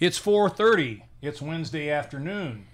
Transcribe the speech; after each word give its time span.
It's 0.00 0.18
4:30. 0.18 1.02
It's 1.20 1.42
Wednesday 1.42 1.90
afternoon. 1.90 2.64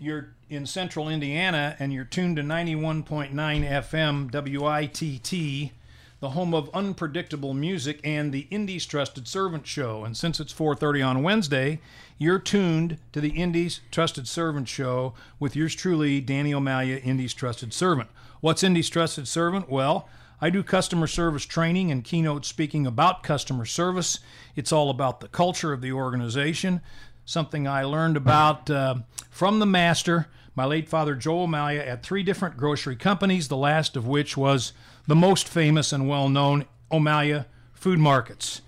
You're 0.00 0.30
in 0.48 0.64
central 0.64 1.10
Indiana 1.10 1.76
and 1.78 1.92
you're 1.92 2.06
tuned 2.06 2.36
to 2.36 2.42
91.9 2.42 3.34
FM 3.62 4.30
WITT, 4.32 5.72
the 6.20 6.30
home 6.30 6.54
of 6.54 6.70
unpredictable 6.72 7.52
music 7.52 8.00
and 8.02 8.32
the 8.32 8.46
Indy's 8.50 8.86
Trusted 8.86 9.28
Servant 9.28 9.66
Show. 9.66 10.06
And 10.06 10.16
since 10.16 10.40
it's 10.40 10.54
4:30 10.54 11.02
on 11.02 11.22
Wednesday, 11.22 11.80
you're 12.16 12.38
tuned 12.38 12.96
to 13.12 13.20
the 13.20 13.32
Indy's 13.32 13.80
Trusted 13.90 14.26
Servant 14.26 14.66
Show 14.66 15.12
with 15.38 15.54
yours 15.54 15.74
truly, 15.74 16.22
Danny 16.22 16.54
O'Malia, 16.54 16.96
Indy's 16.96 17.34
Trusted 17.34 17.74
Servant. 17.74 18.08
What's 18.40 18.62
Indy's 18.62 18.88
Trusted 18.88 19.28
Servant? 19.28 19.68
Well, 19.68 20.08
I 20.44 20.50
do 20.50 20.62
customer 20.62 21.06
service 21.06 21.46
training 21.46 21.90
and 21.90 22.04
keynote 22.04 22.44
speaking 22.44 22.86
about 22.86 23.22
customer 23.22 23.64
service. 23.64 24.18
It's 24.54 24.72
all 24.72 24.90
about 24.90 25.20
the 25.20 25.28
culture 25.28 25.72
of 25.72 25.80
the 25.80 25.92
organization, 25.92 26.82
something 27.24 27.66
I 27.66 27.84
learned 27.84 28.18
about 28.18 28.68
uh, 28.68 28.96
from 29.30 29.58
the 29.58 29.64
master, 29.64 30.26
my 30.54 30.66
late 30.66 30.86
father 30.86 31.14
Joe 31.14 31.44
O'Malia, 31.44 31.82
at 31.82 32.02
three 32.02 32.22
different 32.22 32.58
grocery 32.58 32.94
companies, 32.94 33.48
the 33.48 33.56
last 33.56 33.96
of 33.96 34.06
which 34.06 34.36
was 34.36 34.74
the 35.06 35.16
most 35.16 35.48
famous 35.48 35.94
and 35.94 36.10
well 36.10 36.28
known 36.28 36.66
O'Malia 36.92 37.46
Food 37.72 37.98
Markets. 37.98 38.60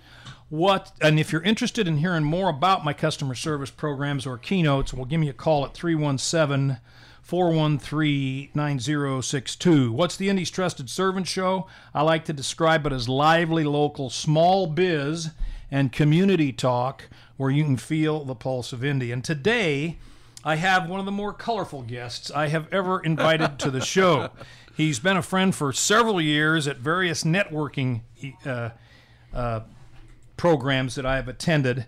What, 0.48 0.92
and 1.02 1.20
if 1.20 1.30
you're 1.30 1.42
interested 1.42 1.86
in 1.86 1.98
hearing 1.98 2.24
more 2.24 2.48
about 2.48 2.86
my 2.86 2.94
customer 2.94 3.34
service 3.34 3.70
programs 3.70 4.24
or 4.24 4.38
keynotes, 4.38 4.94
well, 4.94 5.04
give 5.04 5.20
me 5.20 5.28
a 5.28 5.34
call 5.34 5.66
at 5.66 5.74
317 5.74 6.78
413 7.26 8.50
9062. 8.54 9.90
What's 9.90 10.16
the 10.16 10.28
Indy's 10.28 10.48
Trusted 10.48 10.88
Servant 10.88 11.26
Show? 11.26 11.66
I 11.92 12.02
like 12.02 12.24
to 12.26 12.32
describe 12.32 12.86
it 12.86 12.92
as 12.92 13.08
lively 13.08 13.64
local 13.64 14.10
small 14.10 14.68
biz 14.68 15.30
and 15.68 15.90
community 15.90 16.52
talk 16.52 17.08
where 17.36 17.50
you 17.50 17.64
can 17.64 17.78
feel 17.78 18.24
the 18.24 18.36
pulse 18.36 18.72
of 18.72 18.84
Indy. 18.84 19.10
And 19.10 19.24
today, 19.24 19.98
I 20.44 20.54
have 20.54 20.88
one 20.88 21.00
of 21.00 21.06
the 21.06 21.10
more 21.10 21.32
colorful 21.32 21.82
guests 21.82 22.30
I 22.30 22.46
have 22.46 22.72
ever 22.72 23.00
invited 23.00 23.58
to 23.58 23.72
the 23.72 23.80
show. 23.80 24.30
He's 24.76 25.00
been 25.00 25.16
a 25.16 25.22
friend 25.22 25.52
for 25.52 25.72
several 25.72 26.20
years 26.20 26.68
at 26.68 26.76
various 26.76 27.24
networking 27.24 28.02
uh, 28.44 28.70
uh, 29.34 29.60
programs 30.36 30.94
that 30.94 31.04
I 31.04 31.16
have 31.16 31.26
attended 31.26 31.86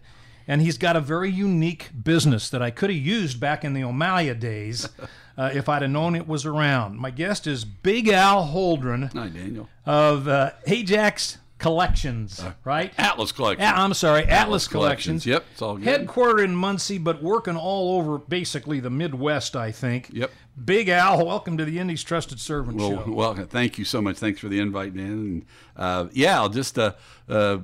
and 0.48 0.62
he's 0.62 0.78
got 0.78 0.96
a 0.96 1.00
very 1.00 1.30
unique 1.30 1.90
business 2.02 2.48
that 2.48 2.62
I 2.62 2.70
could 2.70 2.88
have 2.88 2.98
used 2.98 3.38
back 3.38 3.64
in 3.64 3.74
the 3.74 3.84
O'Malia 3.84 4.34
days 4.34 4.88
uh, 5.38 5.50
if 5.54 5.68
I'd 5.68 5.82
have 5.82 5.90
known 5.90 6.14
it 6.16 6.26
was 6.28 6.44
around. 6.44 6.98
My 6.98 7.10
guest 7.10 7.46
is 7.46 7.64
Big 7.64 8.08
Al 8.08 8.46
Holdren 8.48 9.10
Hi, 9.14 9.28
Daniel. 9.28 9.68
of 9.86 10.28
uh, 10.28 10.50
Ajax 10.66 11.38
Collections, 11.58 12.42
right? 12.64 12.92
Atlas 12.98 13.32
Collections. 13.32 13.68
A- 13.68 13.76
I'm 13.78 13.94
sorry, 13.94 14.24
Atlas, 14.24 14.68
Collections. 14.68 15.26
Yep, 15.26 15.44
it's 15.52 15.62
all 15.62 15.76
good. 15.76 16.06
Headquartered 16.06 16.44
in 16.44 16.54
Muncie, 16.54 16.98
but 16.98 17.22
working 17.22 17.56
all 17.56 17.98
over 17.98 18.18
basically 18.18 18.80
the 18.80 18.90
Midwest, 18.90 19.56
I 19.56 19.72
think. 19.72 20.08
Yep. 20.12 20.30
Big 20.64 20.88
Al, 20.88 21.24
welcome 21.24 21.56
to 21.58 21.64
the 21.64 21.78
Indy's 21.78 22.02
Trusted 22.02 22.40
Servant 22.40 22.78
Well, 22.78 23.04
Show. 23.04 23.12
well, 23.12 23.34
thank 23.34 23.78
you 23.78 23.84
so 23.84 24.00
much. 24.00 24.16
Thanks 24.16 24.40
for 24.40 24.48
the 24.48 24.58
invite, 24.58 24.94
Dan. 24.94 25.06
And 25.06 25.44
uh, 25.76 26.08
yeah, 26.12 26.38
I'll 26.38 26.48
just 26.48 26.78
uh, 26.78 26.94
uh, 27.28 27.58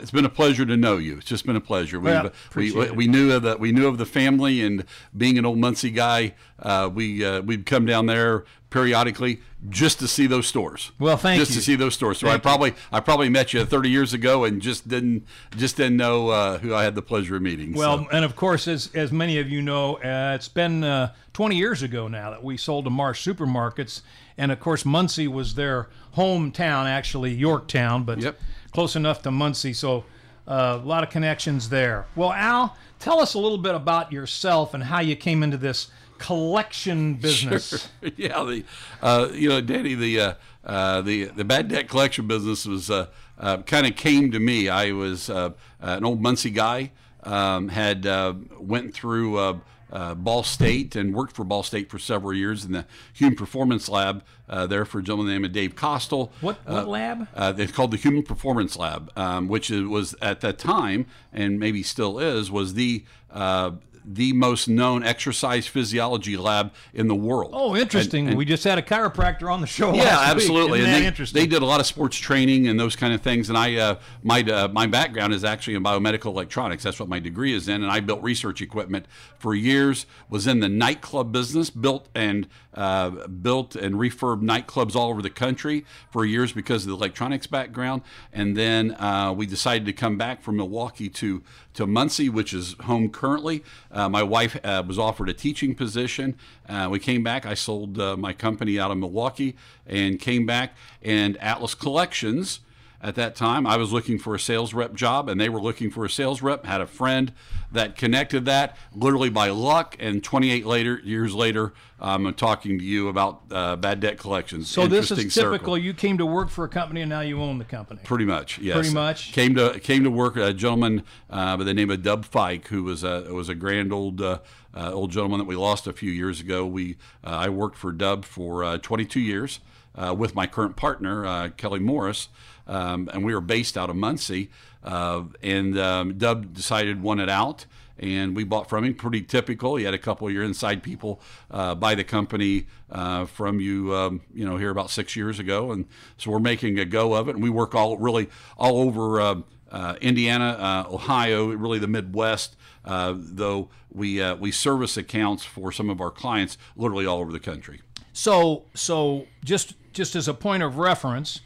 it's 0.00 0.10
been 0.10 0.24
a 0.24 0.30
pleasure 0.30 0.64
to 0.64 0.76
know 0.76 0.96
you. 0.96 1.18
It's 1.18 1.26
just 1.26 1.44
been 1.44 1.56
a 1.56 1.60
pleasure. 1.60 2.00
Well, 2.00 2.30
we 2.54 2.72
we, 2.72 2.90
we 2.90 3.06
knew 3.06 3.32
of 3.32 3.42
the 3.42 3.56
we 3.56 3.72
knew 3.72 3.86
of 3.86 3.98
the 3.98 4.06
family, 4.06 4.62
and 4.62 4.84
being 5.16 5.36
an 5.36 5.44
old 5.44 5.58
Muncie 5.58 5.90
guy, 5.90 6.34
uh, 6.60 6.88
we 6.92 7.24
uh, 7.24 7.42
we'd 7.42 7.66
come 7.66 7.84
down 7.84 8.06
there 8.06 8.44
periodically 8.70 9.40
just 9.68 9.98
to 9.98 10.06
see 10.06 10.26
those 10.26 10.46
stores. 10.46 10.92
Well, 10.98 11.16
thank 11.16 11.40
just 11.40 11.52
you. 11.52 11.56
to 11.56 11.62
see 11.62 11.74
those 11.74 11.94
stores. 11.94 12.18
So 12.18 12.28
I 12.28 12.32
Thank 12.32 12.40
you. 12.40 12.48
probably 12.48 12.74
I 12.92 13.00
probably 13.00 13.28
met 13.28 13.52
you 13.52 13.64
30 13.64 13.90
years 13.90 14.12
ago 14.12 14.44
and 14.44 14.62
just 14.62 14.88
didn't 14.88 15.26
just 15.56 15.76
didn't 15.76 15.96
know 15.96 16.28
uh, 16.28 16.58
who 16.58 16.74
I 16.74 16.84
had 16.84 16.94
the 16.94 17.02
pleasure 17.02 17.36
of 17.36 17.42
meeting. 17.42 17.72
Well, 17.72 17.98
so. 17.98 18.08
and 18.12 18.24
of 18.24 18.36
course, 18.36 18.68
as 18.68 18.90
as 18.94 19.10
many 19.12 19.38
of 19.38 19.48
you 19.48 19.62
know, 19.62 19.96
uh, 19.96 20.34
it's 20.34 20.48
been 20.48 20.84
uh, 20.84 21.12
20 21.38 21.54
years 21.54 21.84
ago 21.84 22.08
now 22.08 22.30
that 22.30 22.42
we 22.42 22.56
sold 22.56 22.84
to 22.84 22.90
Marsh 22.90 23.24
Supermarkets, 23.24 24.00
and 24.36 24.50
of 24.50 24.58
course, 24.58 24.84
Muncie 24.84 25.28
was 25.28 25.54
their 25.54 25.88
hometown, 26.16 26.86
actually 26.86 27.32
Yorktown, 27.32 28.02
but 28.02 28.18
Yep. 28.18 28.40
close 28.72 28.96
enough 28.96 29.22
to 29.22 29.30
Muncie, 29.30 29.72
so 29.72 30.04
uh, 30.48 30.80
a 30.82 30.84
lot 30.84 31.04
of 31.04 31.10
connections 31.10 31.68
there. 31.68 32.06
Well, 32.16 32.32
Al, 32.32 32.76
tell 32.98 33.20
us 33.20 33.34
a 33.34 33.38
little 33.38 33.56
bit 33.56 33.76
about 33.76 34.10
yourself 34.10 34.74
and 34.74 34.82
how 34.82 34.98
you 34.98 35.14
came 35.14 35.44
into 35.44 35.56
this 35.56 35.92
collection 36.18 37.14
business. 37.22 37.88
yeah, 38.16 38.42
the 38.42 38.64
uh, 39.00 39.28
you 39.32 39.48
know, 39.48 39.60
Danny, 39.60 39.94
the 39.94 40.20
uh, 40.20 40.34
uh, 40.64 41.02
the 41.02 41.26
the 41.26 41.44
bad 41.44 41.68
debt 41.68 41.88
collection 41.88 42.26
business 42.26 42.66
was 42.66 42.90
uh, 42.90 43.06
uh, 43.38 43.58
kind 43.58 43.86
of 43.86 43.94
came 43.94 44.32
to 44.32 44.40
me. 44.40 44.68
I 44.68 44.90
was 44.90 45.30
uh, 45.30 45.50
an 45.78 46.04
old 46.04 46.20
Muncie 46.20 46.50
guy, 46.50 46.90
um, 47.22 47.68
had 47.68 48.06
uh, 48.06 48.34
went 48.58 48.92
through. 48.92 49.60
Uh, 49.92 50.08
uh, 50.08 50.14
Ball 50.14 50.42
State 50.42 50.96
and 50.96 51.14
worked 51.14 51.34
for 51.34 51.44
Ball 51.44 51.62
State 51.62 51.90
for 51.90 51.98
several 51.98 52.34
years 52.34 52.64
in 52.64 52.72
the 52.72 52.86
Human 53.12 53.36
Performance 53.36 53.88
Lab 53.88 54.24
uh, 54.48 54.66
there 54.66 54.84
for 54.84 55.00
a 55.00 55.02
gentleman 55.02 55.32
named 55.32 55.52
Dave 55.52 55.74
Costill. 55.74 56.32
What 56.40 56.58
what 56.66 56.88
lab? 56.88 57.28
Uh, 57.34 57.52
it's 57.56 57.72
called 57.72 57.90
the 57.90 57.96
Human 57.96 58.22
Performance 58.22 58.76
Lab, 58.76 59.10
um, 59.16 59.48
which 59.48 59.70
was 59.70 60.14
at 60.22 60.40
that 60.40 60.58
time 60.58 61.06
and 61.32 61.58
maybe 61.58 61.82
still 61.82 62.18
is 62.18 62.50
was 62.50 62.74
the 62.74 63.04
uh, 63.30 63.72
the 64.10 64.32
most 64.32 64.68
known 64.68 65.04
exercise 65.04 65.66
physiology 65.66 66.36
lab 66.36 66.72
in 66.94 67.08
the 67.08 67.14
world. 67.14 67.50
Oh, 67.54 67.76
interesting. 67.76 68.20
And- 68.20 68.28
and- 68.30 68.38
we 68.38 68.46
just 68.46 68.64
had 68.64 68.78
a 68.78 68.82
chiropractor 68.82 69.52
on 69.52 69.60
the 69.60 69.66
show. 69.66 69.92
yeah, 69.94 70.18
absolutely. 70.22 70.78
Isn't 70.80 70.86
and 70.90 70.94
that 70.94 71.00
they, 71.00 71.06
interesting? 71.06 71.42
they 71.42 71.46
did 71.46 71.60
a 71.60 71.66
lot 71.66 71.78
of 71.80 71.86
sports 71.86 72.16
training 72.16 72.68
and 72.68 72.80
those 72.80 72.96
kind 72.96 73.12
of 73.12 73.20
things. 73.20 73.50
And 73.50 73.58
I, 73.58 73.76
uh, 73.76 73.94
my 74.22 74.40
uh, 74.42 74.68
my 74.68 74.86
background 74.86 75.34
is 75.34 75.44
actually 75.44 75.74
in 75.74 75.84
biomedical 75.84 76.26
electronics. 76.26 76.82
That's 76.82 76.98
what 76.98 77.08
my 77.08 77.18
degree 77.18 77.52
is 77.52 77.68
in. 77.68 77.82
And 77.82 77.92
I 77.92 78.00
built 78.00 78.22
research 78.22 78.62
equipment 78.62 79.04
for 79.38 79.54
years. 79.54 80.06
Was 80.30 80.46
in 80.46 80.60
the 80.60 80.68
nightclub 80.68 81.30
business, 81.30 81.68
built 81.68 82.08
and 82.14 82.48
uh, 82.74 83.10
built 83.26 83.76
and 83.76 83.96
refurbed 83.96 84.42
nightclubs 84.42 84.94
all 84.94 85.10
over 85.10 85.20
the 85.20 85.30
country 85.30 85.84
for 86.10 86.24
years 86.24 86.52
because 86.52 86.84
of 86.84 86.88
the 86.88 86.94
electronics 86.94 87.46
background. 87.46 88.02
And 88.32 88.56
then 88.56 88.92
uh, 88.94 89.34
we 89.36 89.46
decided 89.46 89.84
to 89.86 89.92
come 89.92 90.16
back 90.16 90.42
from 90.42 90.56
Milwaukee 90.56 91.08
to 91.10 91.42
to 91.78 91.86
Muncie, 91.86 92.28
which 92.28 92.52
is 92.52 92.74
home 92.82 93.08
currently. 93.08 93.62
Uh, 93.92 94.08
my 94.08 94.22
wife 94.24 94.58
uh, 94.64 94.82
was 94.84 94.98
offered 94.98 95.28
a 95.28 95.32
teaching 95.32 95.76
position. 95.76 96.36
Uh, 96.68 96.88
we 96.90 96.98
came 96.98 97.22
back. 97.22 97.46
I 97.46 97.54
sold 97.54 98.00
uh, 98.00 98.16
my 98.16 98.32
company 98.32 98.80
out 98.80 98.90
of 98.90 98.98
Milwaukee 98.98 99.54
and 99.86 100.18
came 100.18 100.44
back. 100.44 100.76
And 101.02 101.36
Atlas 101.36 101.76
Collections, 101.76 102.58
at 103.00 103.14
that 103.14 103.36
time, 103.36 103.64
I 103.64 103.76
was 103.76 103.92
looking 103.92 104.18
for 104.18 104.34
a 104.34 104.40
sales 104.40 104.74
rep 104.74 104.92
job, 104.92 105.28
and 105.28 105.40
they 105.40 105.48
were 105.48 105.60
looking 105.60 105.88
for 105.88 106.04
a 106.04 106.10
sales 106.10 106.42
rep. 106.42 106.66
Had 106.66 106.80
a 106.80 106.86
friend 106.86 107.32
that 107.70 107.96
connected 107.96 108.44
that 108.46 108.76
literally 108.92 109.30
by 109.30 109.50
luck, 109.50 109.96
and 110.00 110.22
28 110.22 110.66
later 110.66 111.00
years 111.04 111.32
later, 111.32 111.74
I'm 112.00 112.32
talking 112.34 112.78
to 112.78 112.84
you 112.84 113.08
about 113.08 113.42
uh, 113.52 113.76
bad 113.76 114.00
debt 114.00 114.18
collections. 114.18 114.68
so 114.68 114.88
this 114.88 115.12
is 115.12 115.32
circle. 115.32 115.52
typical. 115.52 115.78
You 115.78 115.94
came 115.94 116.18
to 116.18 116.26
work 116.26 116.50
for 116.50 116.64
a 116.64 116.68
company 116.68 117.02
and 117.02 117.08
now 117.08 117.20
you 117.20 117.40
own 117.40 117.58
the 117.58 117.64
company. 117.64 118.00
Pretty 118.02 118.24
much, 118.24 118.58
yes. 118.58 118.76
Pretty 118.76 118.94
much. 118.94 119.32
Came 119.32 119.54
to 119.54 119.78
came 119.80 120.02
to 120.02 120.10
work 120.10 120.36
a 120.36 120.52
gentleman 120.52 121.04
uh, 121.30 121.56
by 121.56 121.64
the 121.64 121.74
name 121.74 121.90
of 121.90 122.02
Dub 122.02 122.24
Fike, 122.24 122.66
who 122.68 122.82
was 122.82 123.04
a 123.04 123.32
was 123.32 123.48
a 123.48 123.54
grand 123.54 123.92
old 123.92 124.20
uh, 124.20 124.38
uh, 124.74 124.92
old 124.92 125.12
gentleman 125.12 125.38
that 125.38 125.46
we 125.46 125.56
lost 125.56 125.86
a 125.86 125.92
few 125.92 126.10
years 126.10 126.40
ago. 126.40 126.66
We 126.66 126.96
uh, 127.24 127.30
I 127.30 127.48
worked 127.48 127.76
for 127.76 127.92
Dub 127.92 128.24
for 128.24 128.64
uh, 128.64 128.78
22 128.78 129.20
years 129.20 129.60
uh, 129.94 130.14
with 130.16 130.34
my 130.34 130.46
current 130.46 130.76
partner 130.76 131.26
uh, 131.26 131.48
Kelly 131.56 131.80
Morris, 131.80 132.28
um, 132.66 133.08
and 133.12 133.24
we 133.24 133.34
were 133.34 133.40
based 133.40 133.76
out 133.76 133.90
of 133.90 133.96
Muncie. 133.96 134.50
Uh, 134.82 135.24
and 135.42 135.78
um, 135.78 136.16
Dub 136.18 136.54
decided 136.54 137.02
wanted 137.02 137.28
out 137.28 137.66
and 137.98 138.36
we 138.36 138.44
bought 138.44 138.68
from 138.68 138.84
him. 138.84 138.94
Pretty 138.94 139.22
typical. 139.22 139.76
He 139.76 139.84
had 139.84 139.94
a 139.94 139.98
couple 139.98 140.28
of 140.28 140.32
your 140.32 140.44
inside 140.44 140.82
people 140.82 141.20
uh, 141.50 141.74
buy 141.74 141.94
the 141.94 142.04
company 142.04 142.66
uh, 142.90 143.26
from 143.26 143.60
you, 143.60 143.94
um, 143.94 144.20
you 144.32 144.44
know, 144.44 144.56
here 144.56 144.70
about 144.70 144.90
six 144.90 145.16
years 145.16 145.38
ago, 145.38 145.72
and 145.72 145.86
so 146.16 146.30
we're 146.30 146.38
making 146.38 146.78
a 146.78 146.84
go 146.84 147.14
of 147.14 147.28
it. 147.28 147.34
And 147.34 147.42
we 147.42 147.50
work 147.50 147.74
all 147.74 147.98
really 147.98 148.28
all 148.56 148.78
over 148.78 149.20
uh, 149.20 149.94
Indiana, 150.00 150.86
Ohio, 150.88 151.48
really 151.48 151.78
the 151.78 151.88
Midwest. 151.88 152.56
Though 152.84 153.68
we 153.90 154.32
we 154.34 154.52
service 154.52 154.96
accounts 154.96 155.44
for 155.44 155.72
some 155.72 155.90
of 155.90 156.00
our 156.00 156.10
clients 156.10 156.56
literally 156.76 157.06
all 157.06 157.18
over 157.18 157.32
the 157.32 157.40
country. 157.40 157.80
So, 158.22 158.64
so 158.74 159.26
just 159.44 159.74
just 159.92 160.16
as 160.16 160.26
a 160.26 160.34
point 160.34 160.64
of 160.64 160.76
reference, 160.78 161.40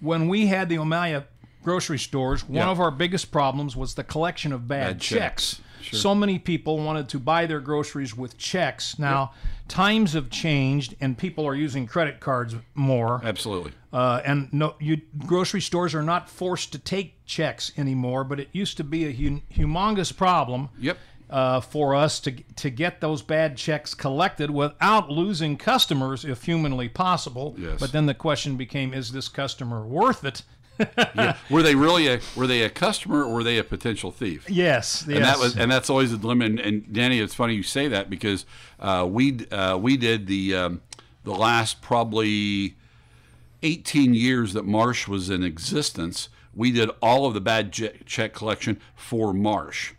when 0.00 0.26
we 0.26 0.48
had 0.48 0.68
the 0.68 0.78
O'Malia 0.78 1.26
grocery 1.62 1.98
stores, 1.98 2.42
one 2.42 2.56
Yeah. 2.56 2.70
of 2.70 2.80
our 2.80 2.90
biggest 2.90 3.30
problems 3.30 3.76
was 3.76 3.94
the 3.94 4.02
collection 4.02 4.52
of 4.52 4.66
bad, 4.66 4.94
Bad 4.94 5.00
checks. 5.00 5.60
checks. 5.80 5.98
So 6.00 6.12
many 6.14 6.38
people 6.40 6.78
wanted 6.78 7.08
to 7.10 7.20
buy 7.20 7.46
their 7.46 7.60
groceries 7.60 8.16
with 8.16 8.36
checks. 8.36 8.98
Now, 8.98 9.32
times 9.68 10.12
have 10.14 10.28
changed, 10.30 10.94
and 11.00 11.16
people 11.18 11.46
are 11.46 11.54
using 11.56 11.86
credit 11.86 12.18
cards 12.20 12.56
more. 12.74 13.20
Absolutely. 13.24 13.72
Uh, 13.92 14.20
and 14.24 14.52
no, 14.52 14.74
you 14.80 15.00
grocery 15.26 15.60
stores 15.60 15.94
are 15.94 16.02
not 16.02 16.28
forced 16.28 16.72
to 16.72 16.78
take 16.80 17.24
checks 17.26 17.70
anymore. 17.76 18.24
But 18.24 18.40
it 18.40 18.48
used 18.52 18.76
to 18.78 18.84
be 18.84 19.06
a 19.06 19.12
hu- 19.12 19.42
humongous 19.54 20.16
problem. 20.16 20.68
Yep. 20.80 20.98
Uh, 21.32 21.60
for 21.60 21.94
us 21.94 22.20
to 22.20 22.30
to 22.30 22.70
get 22.70 23.00
those 23.00 23.22
bad 23.22 23.56
checks 23.56 23.94
collected 23.94 24.50
without 24.50 25.10
losing 25.10 25.56
customers, 25.56 26.24
if 26.24 26.44
humanly 26.44 26.88
possible. 26.88 27.56
Yes. 27.58 27.80
But 27.80 27.92
then 27.92 28.06
the 28.06 28.14
question 28.14 28.56
became: 28.56 28.92
Is 28.92 29.12
this 29.12 29.28
customer 29.28 29.84
worth 29.86 30.24
it? 30.24 30.42
yeah. 30.98 31.36
Were 31.50 31.62
they 31.62 31.74
really 31.74 32.06
a 32.06 32.20
were 32.36 32.46
they 32.46 32.62
a 32.62 32.70
customer 32.70 33.24
or 33.24 33.32
were 33.34 33.44
they 33.44 33.58
a 33.58 33.64
potential 33.64 34.10
thief? 34.10 34.48
Yes, 34.48 35.04
yes. 35.08 35.16
And 35.16 35.24
that 35.24 35.38
was 35.38 35.56
and 35.56 35.72
that's 35.72 35.88
always 35.88 36.12
a 36.12 36.18
dilemma. 36.18 36.44
And, 36.44 36.60
and 36.60 36.92
Danny, 36.92 37.18
it's 37.18 37.34
funny 37.34 37.54
you 37.54 37.62
say 37.62 37.88
that 37.88 38.10
because 38.10 38.44
uh, 38.78 39.06
we 39.08 39.46
uh, 39.48 39.78
we 39.78 39.96
did 39.96 40.26
the 40.26 40.54
um, 40.54 40.82
the 41.24 41.32
last 41.32 41.80
probably 41.80 42.74
18 43.62 44.12
years 44.12 44.52
that 44.52 44.64
Marsh 44.64 45.08
was 45.08 45.30
in 45.30 45.42
existence. 45.42 46.28
We 46.54 46.72
did 46.72 46.90
all 47.00 47.24
of 47.24 47.32
the 47.32 47.40
bad 47.40 47.72
check 47.72 48.34
collection 48.34 48.80
for 48.94 49.32
Marsh. 49.32 49.92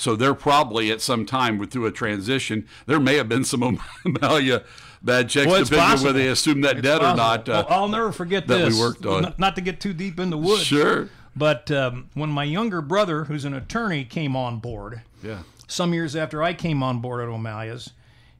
So 0.00 0.16
they're 0.16 0.32
probably 0.32 0.90
at 0.90 1.02
some 1.02 1.26
time 1.26 1.64
through 1.66 1.84
a 1.84 1.92
transition. 1.92 2.66
There 2.86 2.98
may 2.98 3.16
have 3.16 3.28
been 3.28 3.44
some 3.44 3.62
O'Malia 4.06 4.64
bad 5.02 5.28
checks, 5.28 5.46
well, 5.46 5.62
depending 5.62 5.78
possible. 5.78 6.06
whether 6.06 6.18
they 6.20 6.28
assumed 6.28 6.64
that 6.64 6.78
it's 6.78 6.82
debt 6.82 7.00
possible. 7.00 7.12
or 7.12 7.16
not. 7.16 7.48
Uh, 7.50 7.64
well, 7.68 7.82
I'll 7.82 7.88
never 7.88 8.10
forget 8.10 8.46
that 8.46 8.56
this. 8.56 8.74
we 8.74 8.80
worked 8.80 9.04
on. 9.04 9.22
Not, 9.22 9.38
not, 9.38 9.54
to 9.56 9.60
get 9.60 9.78
too 9.78 9.92
deep 9.92 10.18
in 10.18 10.30
the 10.30 10.38
woods. 10.38 10.64
Sure. 10.64 11.10
But 11.36 11.70
um, 11.70 12.08
when 12.14 12.30
my 12.30 12.44
younger 12.44 12.80
brother, 12.80 13.24
who's 13.24 13.44
an 13.44 13.52
attorney, 13.52 14.06
came 14.06 14.34
on 14.34 14.58
board, 14.58 15.02
yeah, 15.22 15.40
some 15.68 15.92
years 15.92 16.16
after 16.16 16.42
I 16.42 16.54
came 16.54 16.82
on 16.82 17.00
board 17.00 17.20
at 17.20 17.28
O'Malia's, 17.28 17.90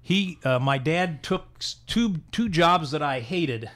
he, 0.01 0.39
uh, 0.43 0.59
my 0.59 0.79
dad 0.79 1.23
took 1.23 1.59
two 1.87 2.17
two 2.33 2.49
jobs 2.49 2.91
that 2.93 3.03
I 3.03 3.21
hated, 3.21 3.71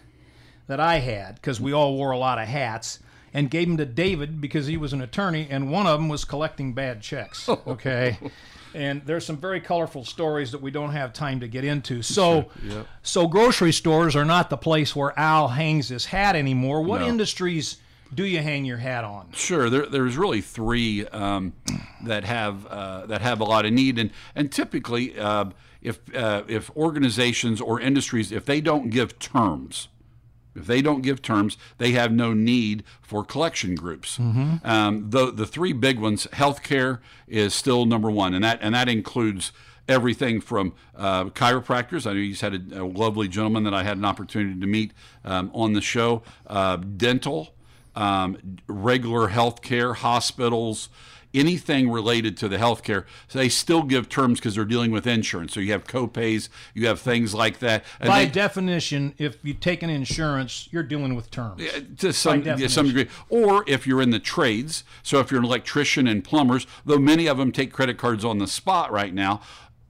that 0.69 0.81
I 0.81 1.01
had 1.01 1.35
because 1.35 1.61
we 1.61 1.75
all 1.75 1.97
wore 1.97 2.13
a 2.13 2.19
lot 2.19 2.39
of 2.39 2.49
hats, 2.49 2.99
and 3.35 3.51
gave 3.51 3.67
them 3.69 3.77
to 3.77 3.85
David 3.85 4.41
because 4.41 4.67
he 4.69 4.77
was 4.77 4.93
an 4.93 5.03
attorney, 5.03 5.47
and 5.51 5.71
one 5.71 5.87
of 5.87 5.99
them 5.99 6.09
was 6.09 6.25
collecting 6.25 6.73
bad 6.73 7.03
checks. 7.03 7.49
Okay. 7.67 8.17
and 8.75 9.03
there's 9.07 9.27
some 9.27 9.37
very 9.37 9.61
colorful 9.61 10.05
stories 10.05 10.53
that 10.53 10.61
we 10.63 10.71
don't 10.71 10.91
have 10.93 11.13
time 11.13 11.41
to 11.41 11.49
get 11.49 11.65
into. 11.65 12.03
So, 12.03 12.47
Yep. 12.65 12.87
so 13.03 13.27
grocery 13.29 13.73
stores 13.73 14.17
are 14.17 14.25
not 14.25 14.51
the 14.51 14.57
place 14.57 14.95
where 14.97 15.17
Al 15.19 15.49
hangs 15.49 15.89
his 15.89 16.07
hat 16.07 16.35
anymore. 16.37 16.83
What 16.83 17.01
No. 17.01 17.09
industries 17.09 17.77
do 18.15 18.25
you 18.25 18.41
hang 18.41 18.65
your 18.65 18.79
hat 18.79 19.03
on? 19.05 19.29
Sure, 19.33 19.69
there, 19.71 19.87
there's 19.87 20.17
really 20.17 20.41
three 20.41 21.07
um, 21.09 21.53
that 22.05 22.25
have 22.25 22.67
uh, 22.67 23.07
that 23.07 23.21
have 23.23 23.41
a 23.41 23.45
lot 23.45 23.65
of 23.65 23.73
need, 23.73 23.99
and 23.99 24.11
and 24.37 24.53
typically, 24.53 25.19
uh, 25.19 25.47
if 25.83 25.99
uh, 26.15 26.43
if 26.47 26.71
organizations 26.77 27.61
or 27.61 27.81
industries 27.81 28.31
if 28.31 28.45
they 28.45 28.61
don't 28.61 28.91
give 28.91 29.19
terms, 29.19 29.89
if 30.55 30.67
they 30.67 30.81
don't 30.83 31.03
give 31.03 31.21
terms, 31.23 31.57
they 31.79 31.93
have 31.93 32.13
no 32.13 32.33
need 32.33 32.85
for 33.03 33.25
collection 33.25 33.75
groups. 33.75 34.19
Um, 34.19 35.11
the 35.11 35.31
the 35.33 35.47
three 35.47 35.73
big 35.73 35.99
ones, 35.99 36.27
healthcare 36.33 37.01
is 37.27 37.55
still 37.55 37.87
number 37.87 38.11
one, 38.11 38.35
and 38.35 38.45
that 38.45 38.59
and 38.63 38.75
that 38.75 38.89
includes 38.89 39.53
everything 39.89 40.41
from 40.41 40.73
uh, 40.97 41.25
chiropractors. 41.27 42.07
I 42.07 42.15
know 42.15 42.19
you 42.21 42.31
just 42.31 42.43
had 42.43 42.73
a, 42.73 42.83
a 42.83 42.87
lovely 42.87 43.29
gentleman 43.29 43.65
that 43.65 43.75
I 43.75 43.83
had 43.83 43.99
an 43.99 44.05
opportunity 44.05 44.59
to 44.59 44.67
meet 44.67 44.93
um, 45.25 45.51
on 45.53 45.75
the 45.75 45.83
show. 45.83 46.23
Uh, 46.47 46.77
dental, 46.77 47.55
um, 47.95 48.39
regular 48.67 49.29
healthcare, 49.29 49.95
hospitals. 49.95 50.89
Anything 51.35 51.91
related 51.91 52.37
to 52.39 52.49
the 52.49 52.59
healthcare, 52.59 53.05
so 53.27 53.41
they 53.41 53.49
still 53.49 53.83
give 53.83 54.09
terms 54.09 54.39
because 54.39 54.55
they're 54.55 54.65
dealing 54.65 54.93
with 54.93 55.05
insurance. 55.05 55.53
So 55.53 55.59
you 55.59 55.73
have 55.73 55.85
copays, 55.85 56.49
you 56.75 56.87
have 56.87 57.01
things 57.01 57.35
like 57.35 57.59
that. 57.59 57.85
And 57.99 58.07
By 58.09 58.25
they- 58.25 58.31
definition, 58.31 59.15
if 59.19 59.39
you 59.43 59.53
take 59.53 59.83
an 59.83 59.91
insurance, 59.91 60.69
you're 60.71 60.85
dealing 60.85 61.17
with 61.17 61.33
terms. 61.33 61.61
to 61.99 62.13
some 62.13 62.45
to 62.45 62.69
some 62.69 62.87
degree, 62.87 63.09
or 63.29 63.65
if 63.67 63.85
you're 63.85 64.01
in 64.01 64.11
the 64.11 64.21
trades. 64.21 64.85
So 65.03 65.19
if 65.19 65.33
you're 65.33 65.41
an 65.41 65.47
electrician 65.47 66.07
and 66.07 66.23
plumbers, 66.23 66.69
though 66.85 66.99
many 66.99 67.27
of 67.27 67.37
them 67.39 67.51
take 67.51 67.73
credit 67.73 67.99
cards 67.99 68.25
on 68.25 68.39
the 68.39 68.47
spot 68.47 68.93
right 68.93 69.13
now. 69.13 69.41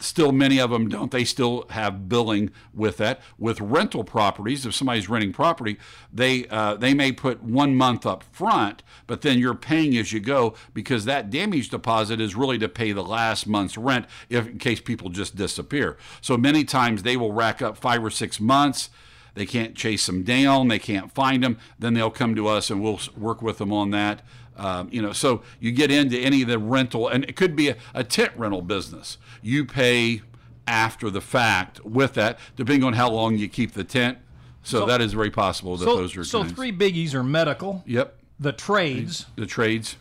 Still, 0.04 0.32
many 0.32 0.60
of 0.60 0.70
them 0.70 0.88
don't. 0.88 1.10
They 1.10 1.24
still 1.24 1.66
have 1.70 2.08
billing 2.08 2.50
with 2.72 2.98
that. 2.98 3.20
With 3.38 3.60
rental 3.60 4.04
properties, 4.04 4.66
if 4.66 4.74
somebody's 4.74 5.08
renting 5.08 5.32
property, 5.32 5.78
they 6.12 6.46
uh, 6.48 6.74
they 6.74 6.94
may 6.94 7.12
put 7.12 7.42
one 7.42 7.74
month 7.74 8.04
up 8.04 8.24
front, 8.32 8.82
but 9.06 9.22
then 9.22 9.38
you're 9.38 9.54
paying 9.54 9.96
as 9.96 10.12
you 10.12 10.20
go 10.20 10.54
because 10.74 11.04
that 11.06 11.30
damage 11.30 11.70
deposit 11.70 12.20
is 12.20 12.34
really 12.34 12.58
to 12.58 12.68
pay 12.68 12.92
the 12.92 13.02
last 13.02 13.46
month's 13.46 13.78
rent 13.78 14.06
if 14.28 14.46
in 14.46 14.58
case 14.58 14.80
people 14.80 15.08
just 15.08 15.36
disappear. 15.36 15.96
So 16.20 16.36
many 16.36 16.64
times 16.64 17.02
they 17.02 17.16
will 17.16 17.32
rack 17.32 17.62
up 17.62 17.76
five 17.76 18.04
or 18.04 18.10
six 18.10 18.40
months 18.40 18.90
they 19.34 19.46
can't 19.46 19.74
chase 19.74 20.06
them 20.06 20.22
down, 20.22 20.68
they 20.68 20.78
can't 20.78 21.12
find 21.12 21.42
them, 21.42 21.58
then 21.78 21.94
they'll 21.94 22.10
come 22.10 22.34
to 22.36 22.46
us 22.46 22.70
and 22.70 22.80
we'll 22.80 23.00
work 23.16 23.42
with 23.42 23.58
them 23.58 23.72
on 23.72 23.90
that. 23.90 24.22
Um, 24.56 24.88
you 24.92 25.02
know, 25.02 25.12
so 25.12 25.42
you 25.60 25.72
get 25.72 25.90
into 25.90 26.18
any 26.18 26.42
of 26.42 26.48
the 26.48 26.58
rental, 26.58 27.08
and 27.08 27.24
it 27.24 27.34
could 27.36 27.56
be 27.56 27.70
a, 27.70 27.76
a 27.92 28.04
tent 28.04 28.32
rental 28.36 28.62
business. 28.62 29.18
You 29.42 29.64
pay 29.64 30.22
after 30.66 31.10
the 31.10 31.20
fact 31.20 31.84
with 31.84 32.14
that, 32.14 32.38
depending 32.56 32.84
on 32.84 32.92
how 32.94 33.10
long 33.10 33.36
you 33.36 33.48
keep 33.48 33.72
the 33.72 33.84
tent. 33.84 34.18
So, 34.62 34.80
So- 34.80 34.86
that 34.86 35.00
is 35.00 35.12
very 35.12 35.30
possible 35.30 35.76
that 35.76 35.84
So, 35.84 35.96
those 35.96 36.16
are 36.16 36.24
so 36.24 36.42
kinds. 36.42 36.52
three 36.52 36.72
biggies 36.72 37.14
are 37.14 37.22
medical, 37.24 37.82
Yep, 37.86 38.16
the 38.40 38.52
trades, 38.52 39.26
the 39.36 39.44
trades, 39.46 39.96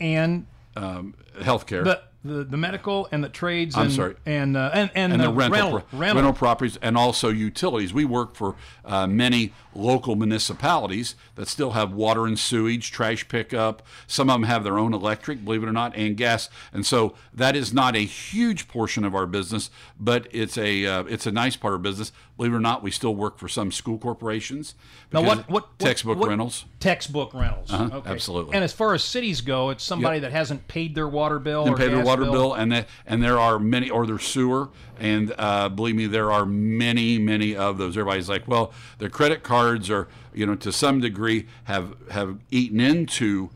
and 0.00 0.46
um, 0.76 1.14
healthcare. 1.40 1.84
the, 1.84 2.00
the 2.24 2.42
the 2.44 2.56
medical 2.56 3.06
and 3.12 3.22
the 3.22 3.28
trades. 3.28 3.76
I'm 3.76 3.82
and, 3.82 3.92
sorry. 3.92 4.16
and 4.24 4.56
uh, 4.56 4.70
and 4.72 4.90
and, 4.94 5.12
and 5.12 5.20
the 5.20 5.26
the 5.26 5.32
rental, 5.32 5.60
rental, 5.60 5.80
pro- 5.80 5.98
rental. 5.98 6.16
rental 6.16 6.32
properties 6.32 6.78
and 6.78 6.96
also 6.96 7.28
utilities. 7.28 7.92
We 7.92 8.04
work 8.04 8.34
for 8.34 8.56
uh, 8.84 9.06
many 9.06 9.52
local 9.74 10.16
municipalities 10.16 11.16
that 11.34 11.48
still 11.48 11.72
have 11.72 11.92
water 11.92 12.26
and 12.26 12.38
sewage, 12.38 12.90
trash 12.90 13.28
pickup. 13.28 13.82
Some 14.06 14.30
of 14.30 14.34
them 14.34 14.44
have 14.44 14.64
their 14.64 14.78
own 14.78 14.94
electric, 14.94 15.44
believe 15.44 15.62
it 15.62 15.68
or 15.68 15.72
not, 15.72 15.94
and 15.96 16.16
gas. 16.16 16.48
And 16.72 16.86
so 16.86 17.14
that 17.32 17.54
is 17.54 17.74
not 17.74 17.94
a 17.94 18.04
huge 18.04 18.68
portion 18.68 19.04
of 19.04 19.14
our 19.14 19.26
business, 19.26 19.70
but 20.00 20.26
it's 20.30 20.56
a 20.56 20.86
uh, 20.86 21.04
it's 21.04 21.26
a 21.26 21.32
nice 21.32 21.56
part 21.56 21.74
of 21.74 21.82
business. 21.82 22.10
Believe 22.36 22.52
it 22.52 22.56
or 22.56 22.60
not, 22.60 22.82
we 22.82 22.90
still 22.90 23.14
work 23.14 23.38
for 23.38 23.48
some 23.48 23.70
school 23.70 23.96
corporations. 23.96 24.74
Now, 25.12 25.22
what, 25.22 25.48
what 25.48 25.78
textbook 25.78 26.18
what- 26.18 26.28
rentals? 26.28 26.64
Textbook 26.80 27.32
rentals. 27.32 27.72
Uh-huh, 27.72 27.98
okay. 27.98 28.10
absolutely. 28.10 28.54
And 28.54 28.64
as 28.64 28.72
far 28.72 28.92
as 28.92 29.04
cities 29.04 29.40
go, 29.40 29.70
it's 29.70 29.84
somebody 29.84 30.18
that 30.18 30.32
hasn't 30.32 30.66
paid 30.66 30.94
their 30.94 31.08
water 31.08 31.38
bill 31.38 31.64
and 31.64 31.74
or 31.74 31.78
pay 31.78 31.88
their 31.88 32.04
water 32.04 32.24
bill, 32.24 32.52
and 32.52 32.72
that 32.72 32.88
and 33.06 33.22
there 33.22 33.38
are 33.38 33.58
many 33.58 33.88
or 33.88 34.06
their 34.06 34.18
sewer 34.18 34.68
and 34.98 35.34
uh, 35.38 35.68
believe 35.68 35.94
me 35.96 36.06
there 36.06 36.30
are 36.30 36.46
many 36.46 37.18
many 37.18 37.56
of 37.56 37.78
those 37.78 37.96
everybody's 37.96 38.28
like 38.28 38.46
well 38.46 38.72
their 38.98 39.08
credit 39.08 39.42
cards 39.42 39.90
are 39.90 40.08
you 40.32 40.46
know 40.46 40.54
to 40.54 40.70
some 40.70 41.00
degree 41.00 41.46
have 41.64 41.94
have 42.10 42.38
eaten 42.50 42.80
into 42.80 43.50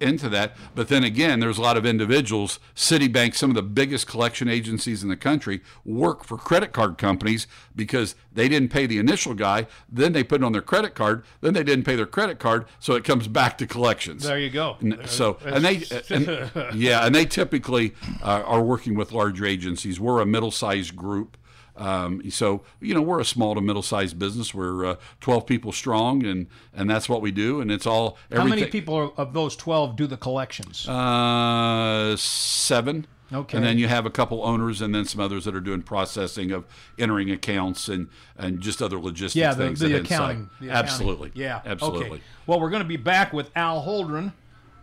into 0.00 0.28
that 0.28 0.56
but 0.74 0.88
then 0.88 1.04
again 1.04 1.40
there's 1.40 1.58
a 1.58 1.62
lot 1.62 1.76
of 1.76 1.84
individuals 1.84 2.58
citibank 2.74 3.34
some 3.34 3.50
of 3.50 3.56
the 3.56 3.62
biggest 3.62 4.06
collection 4.06 4.48
agencies 4.48 5.02
in 5.02 5.08
the 5.08 5.16
country 5.16 5.60
work 5.84 6.24
for 6.24 6.36
credit 6.36 6.72
card 6.72 6.96
companies 6.98 7.46
because 7.76 8.14
they 8.32 8.48
didn't 8.48 8.70
pay 8.70 8.86
the 8.86 8.98
initial 8.98 9.34
guy 9.34 9.66
then 9.88 10.12
they 10.12 10.24
put 10.24 10.40
it 10.40 10.44
on 10.44 10.52
their 10.52 10.62
credit 10.62 10.94
card 10.94 11.22
then 11.40 11.52
they 11.54 11.62
didn't 11.62 11.84
pay 11.84 11.96
their 11.96 12.06
credit 12.06 12.38
card 12.38 12.64
so 12.78 12.94
it 12.94 13.04
comes 13.04 13.28
back 13.28 13.58
to 13.58 13.66
collections 13.66 14.22
There 14.22 14.38
you 14.38 14.50
go. 14.50 14.76
N- 14.82 15.00
So, 15.04 15.38
and 15.44 15.64
they, 15.64 15.82
and, 16.08 16.50
yeah, 16.74 17.04
and 17.04 17.14
they 17.14 17.24
typically 17.26 17.94
uh, 18.22 18.42
are 18.46 18.62
working 18.62 18.94
with 18.94 19.12
larger 19.12 19.44
agencies. 19.44 19.98
We're 20.00 20.20
a 20.20 20.26
middle-sized 20.26 20.96
group. 20.96 21.36
Um, 21.80 22.30
so, 22.30 22.60
you 22.80 22.92
know, 22.94 23.00
we're 23.00 23.20
a 23.20 23.24
small 23.24 23.54
to 23.54 23.60
middle-sized 23.60 24.18
business. 24.18 24.54
We're 24.54 24.84
uh, 24.84 24.96
12 25.20 25.46
people 25.46 25.72
strong, 25.72 26.24
and, 26.26 26.46
and 26.74 26.90
that's 26.90 27.08
what 27.08 27.22
we 27.22 27.30
do. 27.30 27.60
And 27.62 27.72
it's 27.72 27.86
all 27.86 28.18
How 28.30 28.44
many 28.44 28.66
people 28.66 28.94
are- 28.94 29.12
of 29.16 29.32
those 29.32 29.56
twelve 29.56 29.96
do 29.96 30.06
the 30.06 30.18
collections? 30.18 30.86
Uh, 30.86 32.16
seven. 32.18 33.06
Okay. 33.32 33.56
And 33.56 33.64
then 33.64 33.78
you 33.78 33.86
have 33.86 34.06
a 34.06 34.10
couple 34.10 34.44
owners, 34.44 34.82
and 34.82 34.94
then 34.94 35.04
some 35.04 35.20
others 35.20 35.44
that 35.44 35.54
are 35.54 35.60
doing 35.60 35.82
processing 35.82 36.50
of 36.50 36.64
entering 36.98 37.30
accounts 37.30 37.88
and 37.88 38.08
and 38.36 38.60
just 38.60 38.82
other 38.82 38.98
logistics 38.98 39.36
yeah, 39.36 39.54
the, 39.54 39.66
things. 39.66 39.78
the 39.80 39.86
inside. 39.86 40.04
accounting. 40.04 40.50
the 40.60 40.66
accounting. 40.66 40.70
Absolutely. 40.84 41.30
Yeah. 41.34 41.60
Absolutely. 41.64 42.10
Okay. 42.10 42.22
Well, 42.46 42.60
we're 42.60 42.70
going 42.70 42.82
to 42.82 42.88
be 42.88 42.96
back 42.96 43.32
with 43.32 43.50
Al 43.54 43.84
Holdren, 43.84 44.32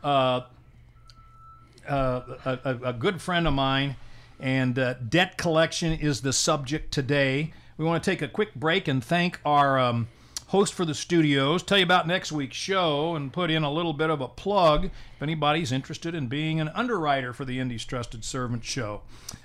uh, 0.02 0.42
uh, 1.88 2.22
a, 2.46 2.80
a 2.86 2.94
good 2.94 3.22
friend 3.22 3.48
of 3.48 3.54
mine, 3.54 3.98
and 4.40 4.78
uh, 4.78 4.94
debt 4.96 5.38
collection 5.38 5.94
is 5.94 6.22
the 6.22 6.34
subject 6.34 6.92
today. 6.92 7.54
We 7.78 7.86
want 7.86 8.04
to 8.04 8.10
take 8.10 8.22
a 8.22 8.28
quick 8.28 8.56
break 8.56 8.88
and 8.88 9.04
thank 9.04 9.40
our 9.46 9.80
um, 9.80 10.08
host 10.48 10.74
for 10.74 10.86
the 10.86 10.94
studios, 10.94 11.62
tell 11.62 11.78
you 11.78 11.84
about 11.84 12.08
next 12.08 12.32
week's 12.32 12.56
show, 12.56 13.16
and 13.16 13.34
put 13.34 13.52
in 13.52 13.64
a 13.64 13.72
little 13.72 13.94
bit 13.94 14.10
of 14.10 14.22
a 14.22 14.28
plug 14.28 14.86
if 14.86 15.22
anybody's 15.22 15.72
interested 15.72 16.16
in 16.16 16.28
being 16.28 16.60
an 16.60 16.70
underwriter 16.70 17.34
for 17.34 17.46
the 17.46 17.60
Indy's 17.60 17.86
Trusted 17.86 18.24
Servant 18.24 18.64
show. 18.64 19.02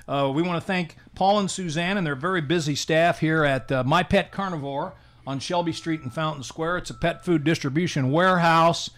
Uh, 0.07 0.31
we 0.35 0.43
want 0.43 0.63
to 0.63 0.67
thank 0.67 0.97
Paul 1.15 1.41
and 1.41 1.51
Suzanne 1.51 1.97
and 1.97 2.07
their 2.07 2.15
very 2.15 2.41
busy 2.41 2.75
staff 2.75 3.19
here 3.19 3.45
at 3.45 3.71
uh, 3.73 3.83
My 3.85 4.03
Pet 4.03 4.31
Carnivore 4.31 4.95
on 5.27 5.39
Shelby 5.39 5.73
Street 5.73 6.03
in 6.03 6.11
Fountain 6.11 6.43
Square. 6.43 6.79
It's 6.79 6.91
a 6.91 6.95
pet 6.95 7.25
food 7.25 7.45
distribution 7.45 8.11
warehouse 8.11 8.91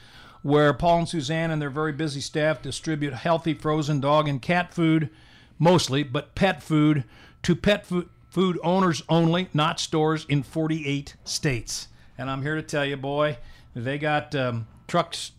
where 0.43 0.75
Paul 0.75 1.01
and 1.01 1.09
Suzanne 1.09 1.51
and 1.51 1.61
their 1.61 1.71
very 1.71 1.93
busy 1.93 2.21
staff 2.21 2.61
distribute 2.61 3.15
healthy 3.15 3.55
frozen 3.55 3.99
dog 4.01 4.29
and 4.29 4.43
cat 4.43 4.75
food, 4.75 5.09
mostly, 5.65 6.03
but 6.03 6.35
pet 6.35 6.63
food 6.63 7.05
to 7.43 7.57
pet 7.57 7.87
food, 7.87 8.59
owners 8.63 9.03
only, 9.09 9.49
not 9.55 9.81
stores 9.81 10.27
in 10.29 10.43
48 10.43 11.17
states. 11.25 11.89
And 12.19 12.31
I'm 12.31 12.43
here 12.43 12.55
to 12.55 12.63
tell 12.63 12.85
you, 12.85 12.97
boy, 12.97 13.39
they 13.75 13.99
got 13.99 14.35
um, 14.35 14.67
trucks 14.87 15.33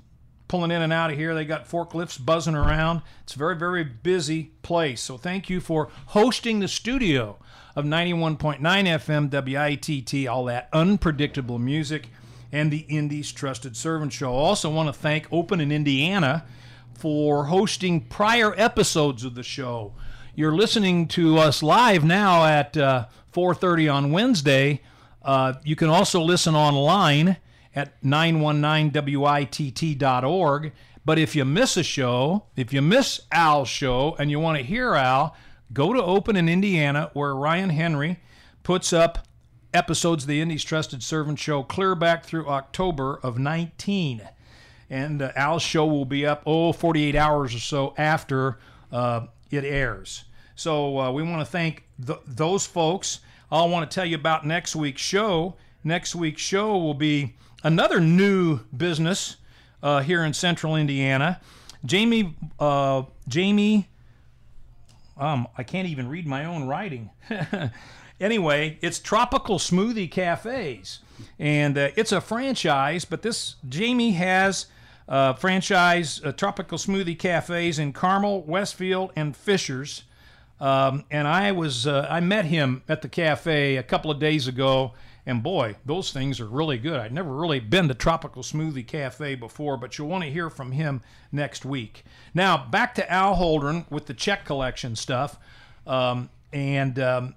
pulling 0.48 0.72
in 0.72 0.82
and 0.82 0.92
out 0.92 1.12
of 1.12 1.18
here. 1.18 1.36
They 1.36 1.46
got 1.46 1.70
forklifts 1.70 2.24
buzzing 2.24 2.56
around. 2.56 3.04
It's 3.24 3.36
a 3.36 3.40
very, 3.40 3.56
very 3.56 3.84
busy 3.84 4.52
place. 4.64 5.02
So 5.02 5.18
thank 5.18 5.50
you 5.50 5.62
for 5.62 5.90
hosting 6.08 6.60
the 6.60 6.68
studio 6.68 7.38
of 7.76 7.86
91.9 7.86 8.60
FM 8.60 9.30
WITT, 9.30 10.28
all 10.28 10.46
that 10.46 10.70
unpredictable 10.74 11.60
music. 11.60 12.10
and 12.52 12.72
the 12.72 12.86
Indy's 12.88 13.32
Trusted 13.32 13.76
Servant 13.76 14.14
Show. 14.14 14.34
Also 14.34 14.70
want 14.70 14.88
to 14.88 14.94
thank 14.94 15.28
Open 15.32 15.60
in 15.60 15.72
Indiana 15.72 16.46
for 16.94 17.46
hosting 17.46 18.02
prior 18.02 18.54
episodes 18.58 19.26
of 19.26 19.36
the 19.36 19.44
show. 19.44 19.94
You're 20.38 20.54
listening 20.54 21.08
to 21.10 21.38
us 21.38 21.62
live 21.64 22.04
now 22.04 22.44
at 22.44 22.76
uh, 22.76 23.06
4:30 23.34 23.94
on 23.94 24.12
Wednesday. 24.12 24.82
Uh, 25.24 25.54
you 25.64 25.78
can 25.78 25.88
also 25.88 26.20
listen 26.20 26.56
online 26.56 27.38
at 27.74 28.04
919witt.org. 28.04 30.74
But 31.06 31.20
if 31.20 31.38
you 31.38 31.46
miss 31.46 31.78
a 31.78 31.84
show, 31.84 32.48
if 32.58 32.74
you 32.74 32.82
miss 32.82 33.22
Al's 33.32 33.70
show 33.70 34.18
and 34.20 34.30
you 34.30 34.42
want 34.42 34.58
to 34.58 34.64
hear 34.66 34.96
Al, 34.96 35.38
go 35.72 35.94
to 35.94 36.04
Open 36.04 36.36
in 36.36 36.50
Indiana 36.50 37.12
where 37.14 37.34
Ryan 37.34 37.70
Henry 37.70 38.20
puts 38.62 38.92
up 38.92 39.30
episodes 39.74 40.26
of 40.26 40.28
the 40.28 40.42
Indy's 40.42 40.66
Trusted 40.66 41.02
Servant 41.02 41.40
Show 41.40 41.64
clear 41.64 41.96
back 41.96 42.26
through 42.26 42.50
October 42.50 43.22
of 43.24 43.40
19. 43.40 44.22
And 44.90 45.22
uh, 45.22 45.32
Al's 45.38 45.64
show 45.64 45.86
will 45.86 46.04
be 46.04 46.26
up, 46.26 46.44
oh, 46.46 46.74
48 46.74 47.16
hours 47.16 47.56
or 47.56 47.60
so 47.60 47.94
after 47.98 48.60
uh, 48.92 49.28
it 49.50 49.64
airs. 49.64 50.25
So 50.56 51.00
uh, 51.00 51.12
we 51.12 51.24
want 51.24 51.42
to 51.42 51.46
thank 51.46 51.84
th- 52.06 52.20
those 52.26 52.66
folks. 52.66 53.20
I 53.52 53.64
want 53.66 53.90
to 53.90 53.94
tell 53.94 54.06
you 54.06 54.16
about 54.16 54.46
next 54.46 54.76
week's 54.76 55.02
show. 55.02 55.56
Next 55.84 56.16
week's 56.16 56.42
show 56.42 56.78
will 56.78 56.94
be 56.94 57.36
another 57.64 58.00
new 58.00 58.62
business 58.76 59.38
uh, 59.84 60.02
here 60.02 60.24
in 60.24 60.34
Central 60.34 60.76
Indiana. 60.76 61.40
Jamie, 61.86 62.36
uh, 62.60 63.04
Jamie, 63.28 63.88
um, 65.18 65.48
I 65.58 65.64
can't 65.64 65.88
even 65.88 66.10
read 66.10 66.26
my 66.26 66.46
own 66.46 66.68
writing. 66.68 67.12
anyway, 68.20 68.78
it's 68.82 69.00
Tropical 69.00 69.60
Smoothie 69.60 70.10
Cafes, 70.10 71.00
and 71.38 71.78
uh, 71.78 71.90
it's 71.96 72.12
a 72.12 72.20
franchise. 72.20 73.06
But 73.06 73.22
this 73.22 73.56
Jamie 73.70 74.14
has 74.14 74.66
uh, 75.08 75.34
franchise 75.34 76.20
uh, 76.24 76.32
Tropical 76.32 76.78
Smoothie 76.78 77.18
Cafes 77.18 77.78
in 77.78 77.94
Carmel, 77.94 78.42
Westfield, 78.44 79.12
and 79.16 79.36
Fishers. 79.36 80.04
Um, 80.66 81.06
and 81.12 81.28
I 81.28 81.52
was 81.52 81.86
uh, 81.86 82.08
I 82.10 82.22
met 82.22 82.46
him 82.46 82.82
at 82.90 83.04
the 83.04 83.08
cafe 83.08 83.78
a 83.78 83.84
couple 83.84 84.10
of 84.10 84.20
days 84.20 84.48
ago, 84.48 84.94
and 85.24 85.44
boy, 85.44 85.76
those 85.86 86.12
things 86.12 86.40
are 86.40 86.48
really 86.48 86.80
good. 86.80 87.00
I'd 87.00 87.14
never 87.14 87.32
really 87.32 87.60
been 87.60 87.88
to 87.88 87.94
Tropical 87.94 88.42
Smoothie 88.42 88.88
Cafe 88.88 89.36
before, 89.36 89.78
but 89.78 89.96
you'll 89.96 90.08
want 90.08 90.24
to 90.24 90.30
hear 90.32 90.50
from 90.50 90.72
him 90.72 91.04
next 91.32 91.66
week. 91.66 92.04
Now 92.34 92.66
back 92.66 92.96
to 92.96 93.12
Al 93.12 93.36
Holdren 93.36 93.86
with 93.92 94.08
the 94.08 94.16
check 94.16 94.44
collection 94.44 94.96
stuff, 94.96 95.38
um, 95.86 96.32
and 96.52 96.98
um, 96.98 97.36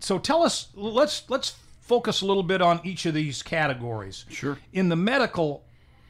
so 0.00 0.18
tell 0.18 0.42
us. 0.42 0.66
Let's 0.74 1.22
let's 1.30 1.54
focus 1.80 2.22
a 2.22 2.26
little 2.26 2.42
bit 2.42 2.60
on 2.60 2.80
each 2.82 3.06
of 3.06 3.14
these 3.14 3.40
categories. 3.44 4.24
Sure. 4.30 4.58
In 4.72 4.88
the 4.88 4.96
medical 4.96 5.62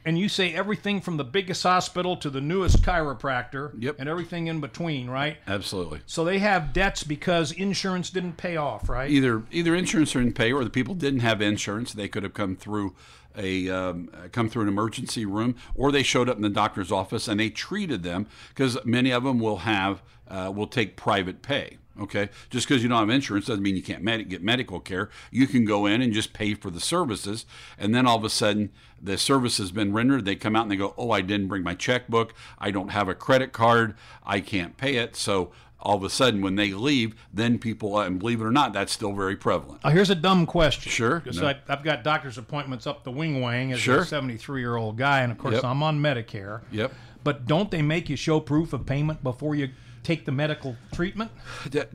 and 0.05 0.17
you 0.17 0.27
say 0.29 0.53
everything 0.53 1.01
from 1.01 1.17
the 1.17 1.23
biggest 1.23 1.63
hospital 1.63 2.15
to 2.17 2.29
the 2.29 2.41
newest 2.41 2.81
chiropractor 2.81 3.71
Yep. 3.79 3.95
and 3.99 4.09
everything 4.09 4.47
in 4.47 4.59
between, 4.59 5.09
right? 5.09 5.37
Absolutely. 5.47 6.01
So 6.05 6.23
they 6.23 6.39
have 6.39 6.73
debts 6.73 7.03
because 7.03 7.51
insurance 7.51 8.09
didn't 8.09 8.37
pay 8.37 8.55
off, 8.57 8.89
right? 8.89 9.09
Either 9.09 9.43
either 9.51 9.75
insurance 9.75 10.13
didn't 10.13 10.33
pay, 10.33 10.51
or 10.51 10.63
the 10.63 10.69
people 10.69 10.95
didn't 10.95 11.21
have 11.21 11.41
insurance. 11.41 11.93
They 11.93 12.07
could 12.07 12.23
have 12.23 12.33
come 12.33 12.55
through 12.55 12.95
a 13.37 13.69
um, 13.69 14.09
come 14.31 14.49
through 14.49 14.63
an 14.63 14.67
emergency 14.67 15.25
room, 15.25 15.55
or 15.75 15.91
they 15.91 16.03
showed 16.03 16.29
up 16.29 16.35
in 16.35 16.43
the 16.43 16.49
doctor's 16.49 16.91
office 16.91 17.27
and 17.27 17.39
they 17.39 17.49
treated 17.49 18.03
them 18.03 18.27
because 18.49 18.77
many 18.85 19.11
of 19.11 19.23
them 19.23 19.39
will 19.39 19.57
have 19.57 20.01
uh, 20.27 20.51
will 20.53 20.67
take 20.67 20.95
private 20.95 21.41
pay. 21.41 21.77
Okay, 22.01 22.29
just 22.49 22.67
because 22.67 22.81
you 22.81 22.89
don't 22.89 22.97
have 22.99 23.09
insurance 23.11 23.45
doesn't 23.45 23.61
mean 23.61 23.75
you 23.75 23.83
can't 23.83 24.01
med- 24.01 24.27
get 24.27 24.41
medical 24.41 24.79
care. 24.79 25.09
You 25.29 25.45
can 25.45 25.63
go 25.63 25.85
in 25.85 26.01
and 26.01 26.11
just 26.11 26.33
pay 26.33 26.55
for 26.55 26.71
the 26.71 26.79
services, 26.79 27.45
and 27.77 27.93
then 27.93 28.07
all 28.07 28.17
of 28.17 28.23
a 28.23 28.29
sudden 28.31 28.71
the 29.01 29.15
service 29.17 29.57
has 29.59 29.71
been 29.71 29.93
rendered. 29.93 30.25
They 30.25 30.35
come 30.35 30.55
out 30.55 30.63
and 30.63 30.71
they 30.71 30.75
go, 30.75 30.95
"Oh, 30.97 31.11
I 31.11 31.21
didn't 31.21 31.49
bring 31.49 31.61
my 31.61 31.75
checkbook. 31.75 32.33
I 32.57 32.71
don't 32.71 32.89
have 32.89 33.09
a 33.09 33.13
credit 33.13 33.51
card. 33.53 33.93
I 34.25 34.39
can't 34.39 34.75
pay 34.75 34.95
it." 34.95 35.15
So 35.15 35.51
all 35.79 35.97
of 35.97 36.03
a 36.03 36.09
sudden, 36.09 36.41
when 36.41 36.55
they 36.55 36.71
leave, 36.73 37.13
then 37.33 37.59
people, 37.59 37.99
and 37.99 38.17
believe 38.17 38.39
it 38.41 38.45
or 38.45 38.51
not, 38.51 38.71
that's 38.73 38.91
still 38.93 39.11
very 39.13 39.35
prevalent. 39.35 39.81
Uh, 39.83 39.89
here's 39.89 40.09
a 40.09 40.15
dumb 40.15 40.45
question. 40.45 40.89
Sure. 40.89 41.19
Because 41.19 41.41
No. 41.41 41.47
I, 41.49 41.57
I've 41.67 41.83
got 41.83 42.03
doctor's 42.05 42.37
appointments 42.37 42.87
up 42.87 43.03
the 43.03 43.11
wing 43.11 43.41
wang 43.41 43.71
as 43.73 43.79
Sure. 43.81 43.99
a 43.99 44.05
73 44.05 44.61
year 44.61 44.77
old 44.77 44.97
guy, 44.97 45.19
and 45.21 45.31
of 45.31 45.37
course 45.37 45.55
Yep. 45.55 45.65
I'm 45.65 45.83
on 45.83 46.01
Medicare. 46.01 46.61
Yep. 46.71 46.93
But 47.25 47.45
don't 47.47 47.69
they 47.69 47.81
make 47.81 48.09
you 48.09 48.15
show 48.15 48.39
proof 48.39 48.73
of 48.73 48.85
payment 48.85 49.23
before 49.23 49.55
you 49.55 49.69
take 50.03 50.25
the 50.25 50.31
medical 50.31 50.75
treatment? 50.91 51.31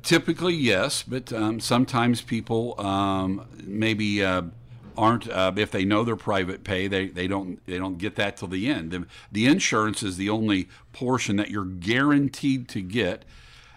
Typically, 0.03 0.55
yes, 0.55 1.03
but 1.03 1.33
um, 1.33 1.61
sometimes 1.61 2.21
people 2.23 2.81
um, 2.81 3.47
maybe 3.65 4.25
uh, 4.25 4.43
aren't. 4.97 5.29
Uh, 5.29 5.53
if 5.57 5.71
they 5.71 5.85
know 5.85 6.05
their 6.05 6.17
private 6.17 6.65
pay, 6.65 6.88
they, 6.88 7.09
they 7.09 7.29
don't 7.29 7.65
they 7.67 7.79
don't 7.79 7.99
get 7.99 8.17
that 8.17 8.37
till 8.37 8.49
the 8.49 8.69
end. 8.69 8.91
The, 8.91 9.07
the 9.31 9.47
insurance 9.47 10.03
is 10.03 10.17
the 10.17 10.29
only 10.29 10.69
portion 10.93 11.37
that 11.37 11.50
you're 11.50 11.65
guaranteed 11.65 12.69
to 12.71 12.81
get, 12.81 13.25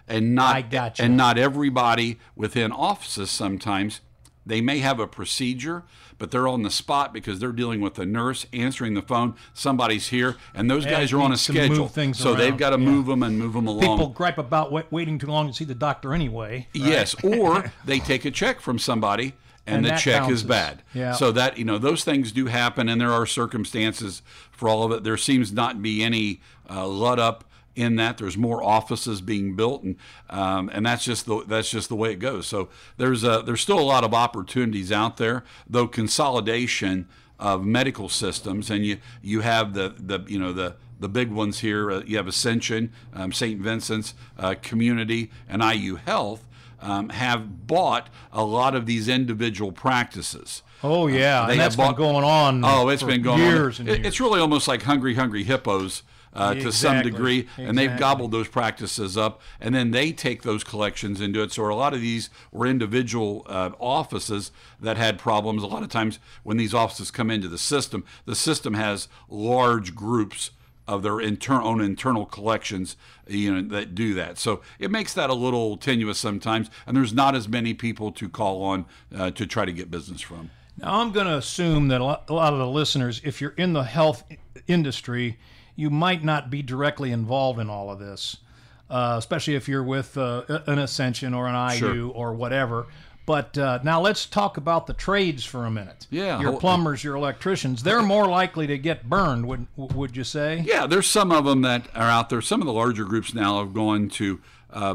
and 0.08 0.34
not 0.34 0.56
I 0.56 0.62
gotcha. 0.62 1.02
and 1.02 1.16
not 1.16 1.38
everybody 1.38 2.18
within 2.34 2.72
offices. 2.72 3.30
Sometimes 3.30 4.00
they 4.44 4.60
may 4.60 4.78
have 4.78 4.98
a 4.98 5.06
procedure, 5.06 5.84
but 6.22 6.30
they're 6.30 6.46
on 6.46 6.62
the 6.62 6.70
spot 6.70 7.12
because 7.12 7.40
they're 7.40 7.50
dealing 7.50 7.80
with 7.80 7.98
a 7.98 8.06
nurse 8.06 8.46
answering 8.52 8.94
the 8.94 9.02
phone. 9.02 9.34
Somebody's 9.54 10.10
here, 10.10 10.36
and 10.54 10.70
those 10.70 10.86
guys 10.86 11.12
are 11.12 11.20
on 11.20 11.32
a 11.32 11.36
schedule, 11.36 11.88
things 11.88 12.16
so 12.16 12.32
they've 12.32 12.56
got 12.56 12.70
to 12.70 12.78
yeah. 12.78 12.88
move 12.88 13.06
them 13.06 13.24
and 13.24 13.36
move 13.40 13.54
them 13.54 13.66
along. 13.66 13.80
People 13.80 14.06
gripe 14.10 14.38
about 14.38 14.70
wait, 14.70 14.86
waiting 14.92 15.18
too 15.18 15.26
long 15.26 15.48
to 15.48 15.52
see 15.52 15.64
the 15.64 15.74
doctor 15.74 16.14
anyway. 16.14 16.68
Yes, 16.74 17.16
or 17.24 17.72
they 17.84 17.98
take 17.98 18.24
a 18.24 18.30
check 18.30 18.60
from 18.60 18.78
somebody 18.78 19.34
and, 19.66 19.84
And 19.84 19.96
the 19.96 19.98
check 20.00 20.30
is 20.30 20.44
bad. 20.44 20.84
yeah. 20.94 21.10
So 21.10 21.32
that 21.32 21.58
you 21.58 21.64
know 21.64 21.78
those 21.78 22.04
things 22.04 22.30
do 22.30 22.46
happen, 22.46 22.88
and 22.88 23.00
there 23.00 23.10
are 23.10 23.26
circumstances 23.26 24.22
for 24.52 24.68
all 24.68 24.84
of 24.84 24.92
it. 24.92 25.02
There 25.02 25.16
seems 25.16 25.50
not 25.52 25.72
to 25.72 25.78
be 25.80 26.04
any 26.04 26.40
uh, 26.70 26.86
let 26.86 27.18
up 27.18 27.42
in 27.74 27.96
that. 27.96 28.18
There's 28.18 28.36
more 28.36 28.62
offices 28.62 29.20
being 29.20 29.54
built, 29.56 29.82
and 29.82 29.96
um, 30.30 30.70
and 30.72 30.84
that's 30.86 31.04
just 31.04 31.26
the 31.26 31.44
that's 31.46 31.70
just 31.70 31.88
the 31.88 31.96
way 31.96 32.12
it 32.12 32.16
goes. 32.18 32.46
So 32.46 32.68
there's 32.96 33.24
a, 33.24 33.42
there's 33.44 33.60
still 33.60 33.78
a 33.78 33.82
lot 33.82 34.04
of 34.04 34.12
opportunities 34.14 34.90
out 34.92 35.16
there, 35.16 35.44
though 35.68 35.86
consolidation 35.88 37.08
of 37.38 37.64
medical 37.64 38.08
systems, 38.08 38.70
and 38.70 38.84
you 38.86 38.98
you 39.22 39.40
have 39.40 39.74
the 39.74 39.94
the 39.98 40.20
you 40.28 40.38
know 40.38 40.52
the 40.52 40.76
the 41.00 41.08
big 41.08 41.30
ones 41.32 41.58
here. 41.60 41.90
Uh, 41.90 42.02
you 42.06 42.16
have 42.16 42.28
Ascension, 42.28 42.92
um, 43.12 43.32
St. 43.32 43.60
Vincent's 43.60 44.14
uh, 44.38 44.54
Community, 44.62 45.30
and 45.48 45.60
IU 45.62 45.96
Health 45.96 46.44
um, 46.80 47.08
have 47.08 47.66
bought 47.66 48.08
a 48.32 48.44
lot 48.44 48.74
of 48.76 48.86
these 48.86 49.08
individual 49.08 49.72
practices. 49.72 50.62
Oh 50.84 51.06
yeah, 51.08 51.46
They 51.46 51.52
and 51.52 51.60
have 51.60 51.70
that's 51.72 51.76
been 51.76 51.86
bought- 51.86 51.96
going 51.96 52.24
on. 52.24 52.64
Oh, 52.64 52.88
it's 52.88 53.02
for 53.02 53.08
been 53.08 53.22
going 53.22 53.38
years 53.40 53.80
on. 53.80 53.86
and 53.86 53.94
It- 53.96 53.98
years. 54.00 54.06
It's 54.08 54.20
really 54.20 54.40
almost 54.40 54.68
like 54.68 54.82
hungry, 54.82 55.14
hungry 55.14 55.42
hippos 55.44 56.02
uh, 56.34 56.54
to 56.54 56.72
some 56.72 56.96
Exactly, 56.96 57.10
degree, 57.10 57.48
and 57.58 57.76
they've 57.76 57.98
gobbled 57.98 58.32
those 58.32 58.48
practices 58.48 59.16
up, 59.16 59.40
and 59.60 59.74
then 59.74 59.90
they 59.90 60.12
take 60.12 60.42
those 60.42 60.64
collections 60.64 61.20
and 61.20 61.34
do 61.34 61.42
it. 61.42 61.52
So 61.52 61.70
a 61.70 61.74
lot 61.74 61.94
of 61.94 62.00
these 62.00 62.30
were 62.50 62.66
individual 62.66 63.44
uh, 63.46 63.70
offices 63.78 64.50
that 64.80 64.96
had 64.96 65.18
problems. 65.18 65.62
A 65.62 65.66
lot 65.66 65.82
of 65.82 65.88
times 65.88 66.18
when 66.42 66.56
these 66.56 66.74
offices 66.74 67.10
come 67.10 67.30
into 67.30 67.48
the 67.48 67.58
system, 67.58 68.04
the 68.24 68.34
system 68.34 68.74
has 68.74 69.08
large 69.28 69.94
groups 69.94 70.50
of 70.88 71.02
their 71.02 71.20
inter- 71.20 71.62
own 71.62 71.80
internal 71.80 72.26
collections, 72.26 72.96
you 73.26 73.54
know, 73.54 73.68
that 73.68 73.94
do 73.94 74.14
that. 74.14 74.38
So 74.38 74.62
it 74.78 74.90
makes 74.90 75.14
that 75.14 75.30
a 75.30 75.34
little 75.34 75.76
tenuous 75.76 76.18
sometimes, 76.18 76.70
and 76.86 76.96
there's 76.96 77.12
not 77.14 77.34
as 77.34 77.48
many 77.48 77.72
people 77.72 78.10
to 78.12 78.28
call 78.28 78.62
on 78.62 78.86
uh, 79.14 79.30
to 79.32 79.46
try 79.46 79.64
to 79.64 79.72
get 79.72 79.90
business 79.90 80.20
from. 80.20 80.50
Now, 80.78 81.00
I'm 81.00 81.12
going 81.12 81.26
to 81.26 81.36
assume 81.36 81.88
that 81.88 82.00
a 82.00 82.04
lot, 82.04 82.52
of 82.52 82.58
the 82.58 82.66
listeners, 82.66 83.20
if 83.24 83.40
you're 83.40 83.54
in 83.56 83.74
the 83.74 83.84
health 83.84 84.24
industry, 84.66 85.38
you 85.76 85.90
might 85.90 86.22
not 86.24 86.50
be 86.50 86.62
directly 86.62 87.10
involved 87.12 87.58
in 87.58 87.68
all 87.70 87.90
of 87.90 87.98
this, 87.98 88.36
uh, 88.90 89.16
especially 89.18 89.54
if 89.54 89.68
you're 89.68 89.82
with 89.82 90.16
uh, 90.18 90.42
an 90.66 90.78
Ascension 90.78 91.34
or 91.34 91.46
an 91.48 91.54
IU 91.72 91.78
Sure. 91.78 92.08
or 92.10 92.32
whatever. 92.34 92.86
But 93.24 93.56
uh, 93.56 93.78
now 93.84 94.00
let's 94.00 94.26
talk 94.26 94.56
about 94.56 94.88
the 94.88 94.92
trades 94.94 95.44
for 95.44 95.64
a 95.64 95.70
minute. 95.70 96.08
Yeah, 96.10 96.40
Your 96.40 96.58
plumbers, 96.58 97.04
your 97.04 97.14
electricians, 97.14 97.84
they're 97.84 98.02
more 98.02 98.26
likely 98.26 98.66
to 98.66 98.76
get 98.76 99.08
burned, 99.08 99.46
would, 99.46 99.68
would 99.76 100.16
you 100.16 100.24
say? 100.24 100.62
Yeah, 100.66 100.86
there's 100.88 101.06
some 101.06 101.30
of 101.30 101.44
them 101.44 101.62
that 101.62 101.86
are 101.94 102.10
out 102.10 102.30
there. 102.30 102.40
Some 102.40 102.60
of 102.60 102.66
the 102.66 102.72
larger 102.72 103.04
groups 103.04 103.32
now 103.32 103.60
have 103.60 103.72
gone 103.72 104.08
to 104.10 104.40
uh, 104.72 104.94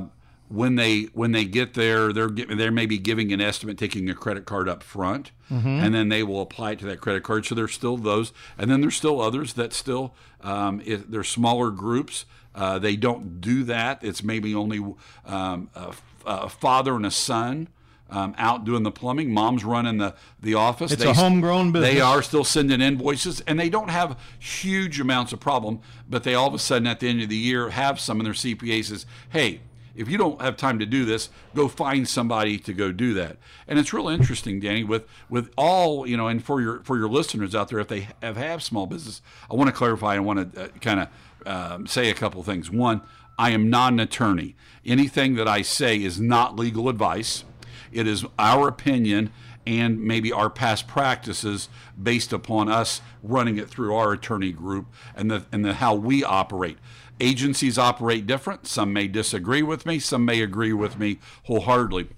when 0.50 0.76
they 0.76 1.04
when 1.14 1.32
they 1.34 1.46
get 1.46 1.74
there, 1.74 2.14
they're 2.14 2.30
giving, 2.30 2.58
they're 2.58 2.72
maybe 2.72 2.98
giving 2.98 3.32
an 3.34 3.42
estimate, 3.42 3.78
taking 3.78 4.10
a 4.10 4.14
credit 4.16 4.46
card 4.46 4.70
up 4.70 4.82
front, 4.84 5.32
and 5.50 5.94
then 5.94 6.10
they 6.10 6.24
will 6.24 6.42
apply 6.42 6.72
it 6.72 6.80
to 6.80 6.86
that 6.86 7.02
credit 7.02 7.24
card. 7.24 7.46
So 7.46 7.56
there's 7.56 7.74
still 7.74 7.98
those, 7.98 8.32
and 8.58 8.70
then 8.72 8.82
there's 8.82 8.96
still 8.96 9.22
others 9.22 9.54
that 9.54 9.74
still 9.74 10.14
um, 10.42 10.82
it, 10.86 11.12
they're 11.12 11.24
smaller 11.24 11.70
groups. 11.72 12.26
Uh, 12.56 12.80
they 12.80 12.96
don't 12.96 13.40
do 13.40 13.64
that. 13.66 14.04
It's 14.04 14.24
maybe 14.24 14.56
only 14.56 14.80
um, 15.26 15.70
a, 15.76 15.94
a 16.26 16.50
father 16.50 16.96
and 16.96 17.06
a 17.06 17.12
son. 17.12 17.68
Um, 18.10 18.34
out 18.38 18.64
doing 18.64 18.84
the 18.84 18.92
plumbing, 18.92 19.34
mom's 19.34 19.66
running 19.66 19.98
the 19.98 20.16
the 20.42 20.54
office. 20.54 20.94
It's 20.94 21.04
a 21.04 21.08
homegrown 21.14 21.74
business. 21.74 21.94
They 21.94 22.00
are 22.00 22.22
still 22.24 22.46
sending 22.46 22.80
invoices, 22.80 23.42
and 23.42 23.60
they 23.60 23.70
don't 23.70 23.90
have 23.90 24.18
huge 24.40 25.02
amounts 25.02 25.34
of 25.34 25.42
problem. 25.42 25.82
But 26.10 26.24
they 26.24 26.34
all 26.34 26.48
of 26.48 26.54
a 26.54 26.60
sudden, 26.60 26.88
at 26.88 27.02
the 27.02 27.10
end 27.10 27.22
of 27.22 27.28
the 27.28 27.36
year, 27.36 27.70
have 27.72 28.00
some, 28.00 28.22
and 28.22 28.26
their 28.26 28.34
CPA 28.34 28.86
says, 28.86 29.06
"Hey, 29.28 29.60
if 29.98 30.10
you 30.10 30.18
don't 30.18 30.42
have 30.42 30.56
time 30.56 30.80
to 30.80 30.86
do 30.86 31.04
this, 31.04 31.30
go 31.56 31.68
find 31.68 32.08
somebody 32.08 32.58
to 32.60 32.74
go 32.74 32.92
do 32.92 33.14
that. 33.16 33.38
And 33.68 33.78
it's 33.80 33.92
real 33.92 34.08
interesting, 34.08 34.60
Danny, 34.60 34.84
with 34.84 35.06
with 35.30 35.52
all 35.58 36.08
you 36.08 36.16
know, 36.16 36.28
and 36.28 36.44
for 36.44 36.62
your 36.62 36.82
for 36.84 36.98
your 36.98 37.10
listeners 37.10 37.56
out 37.56 37.70
there, 37.70 37.80
if 37.80 37.88
they 37.88 38.08
have 38.22 38.38
have 38.38 38.64
small 38.64 38.86
business, 38.86 39.22
I 39.52 39.56
want 39.56 39.70
to 39.70 39.76
clarify. 39.76 40.16
I 40.16 40.20
want 40.20 40.54
to 40.54 40.64
uh, 40.64 40.68
kind 40.80 41.02
of 41.02 41.08
um, 41.46 41.88
say 41.88 42.10
a 42.10 42.14
couple 42.14 42.42
things. 42.44 42.70
One, 42.72 43.02
I 43.38 43.52
am 43.52 43.70
not 43.70 43.94
an 43.94 44.00
attorney. 44.00 44.56
Anything 44.86 45.36
that 45.36 45.48
I 45.48 45.62
say 45.64 46.02
is 46.02 46.20
not 46.20 46.56
legal 46.56 46.90
advice. 46.90 47.44
It 47.92 48.08
is 48.08 48.26
our 48.38 48.68
opinion 48.68 49.32
and 49.68 50.02
maybe 50.02 50.32
our 50.32 50.50
past 50.50 50.88
practices 50.88 51.68
based 52.02 52.32
upon 52.32 52.70
us 52.70 53.02
running 53.22 53.58
it 53.58 53.70
through 53.70 53.94
our 53.94 54.14
attorney 54.14 54.54
group 54.54 54.88
and 55.16 55.30
the 55.30 55.46
and 55.52 55.66
the 55.66 55.74
how 55.74 55.94
we 55.94 56.24
operate. 56.24 56.78
Agencies 57.20 57.78
operate 57.78 58.28
different. 58.28 58.68
Some 58.68 58.94
may 58.94 59.08
disagree 59.08 59.64
with 59.64 59.86
me, 59.86 60.00
some 60.00 60.24
may 60.26 60.42
agree 60.42 60.74
with 60.74 61.00
me 61.00 61.20
wholeheartedly. 61.46 62.10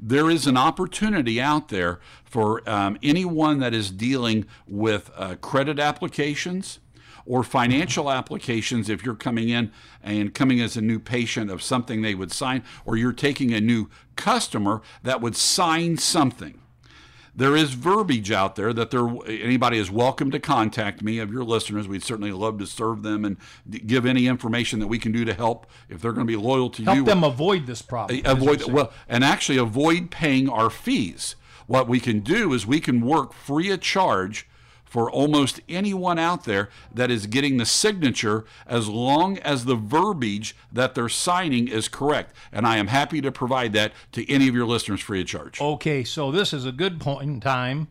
There 0.00 0.30
is 0.30 0.46
an 0.46 0.56
opportunity 0.56 1.40
out 1.40 1.68
there 1.68 2.00
for 2.24 2.68
um, 2.68 2.98
anyone 3.02 3.60
that 3.60 3.74
is 3.74 3.90
dealing 3.90 4.46
with 4.66 5.10
uh, 5.16 5.36
credit 5.36 5.78
applications 5.78 6.78
or 7.24 7.42
financial 7.42 8.10
applications 8.10 8.88
if 8.88 9.04
you're 9.04 9.14
coming 9.14 9.48
in 9.48 9.72
and 10.02 10.32
coming 10.32 10.60
as 10.60 10.76
a 10.76 10.80
new 10.80 10.98
patient 10.98 11.50
of 11.50 11.62
something 11.62 12.00
they 12.00 12.14
would 12.14 12.32
sign, 12.32 12.62
or 12.84 12.96
you're 12.96 13.12
taking 13.12 13.52
a 13.52 13.60
new 13.60 13.88
customer 14.14 14.80
that 15.02 15.20
would 15.20 15.34
sign 15.34 15.96
something 15.96 16.60
there 17.36 17.54
is 17.54 17.74
verbiage 17.74 18.32
out 18.32 18.56
there 18.56 18.72
that 18.72 18.90
there 18.90 19.06
anybody 19.28 19.78
is 19.78 19.90
welcome 19.90 20.30
to 20.30 20.40
contact 20.40 21.02
me 21.02 21.18
of 21.18 21.30
your 21.30 21.44
listeners. 21.44 21.86
We'd 21.86 22.02
certainly 22.02 22.32
love 22.32 22.58
to 22.58 22.66
serve 22.66 23.02
them 23.02 23.26
and 23.26 23.36
give 23.86 24.06
any 24.06 24.26
information 24.26 24.80
that 24.80 24.86
we 24.86 24.98
can 24.98 25.12
do 25.12 25.24
to 25.26 25.34
help 25.34 25.66
if 25.90 26.00
they're 26.00 26.12
going 26.12 26.26
to 26.26 26.30
be 26.30 26.36
loyal 26.36 26.70
to 26.70 26.82
help 26.82 26.96
you. 26.96 27.04
Help 27.04 27.14
them 27.14 27.24
avoid 27.24 27.66
this 27.66 27.82
problem 27.82 28.22
avoid 28.24 28.64
well 28.64 28.92
and 29.06 29.22
actually 29.22 29.58
avoid 29.58 30.10
paying 30.10 30.48
our 30.48 30.70
fees. 30.70 31.36
What 31.66 31.88
we 31.88 32.00
can 32.00 32.20
do 32.20 32.54
is 32.54 32.66
we 32.66 32.80
can 32.80 33.02
work 33.02 33.34
free 33.34 33.70
of 33.70 33.80
charge 33.80 34.48
for 34.86 35.10
almost 35.10 35.60
anyone 35.68 36.18
out 36.18 36.44
there 36.44 36.70
that 36.94 37.10
is 37.10 37.26
getting 37.26 37.58
the 37.58 37.66
signature 37.66 38.44
as 38.66 38.88
long 38.88 39.36
as 39.38 39.64
the 39.64 39.74
verbiage 39.74 40.56
that 40.72 40.94
they're 40.94 41.08
signing 41.08 41.68
is 41.68 41.88
correct. 41.88 42.34
And 42.50 42.66
I 42.66 42.78
am 42.78 42.86
happy 42.86 43.20
to 43.20 43.30
provide 43.30 43.74
that 43.74 43.92
to 44.12 44.30
any 44.30 44.48
of 44.48 44.54
your 44.54 44.66
listeners 44.66 45.00
free 45.00 45.20
of 45.20 45.26
charge. 45.26 45.60
Okay, 45.60 46.04
so 46.04 46.30
this 46.30 46.52
is 46.52 46.64
a 46.64 46.72
good 46.72 47.00
point 47.00 47.28
in 47.28 47.40
time 47.40 47.88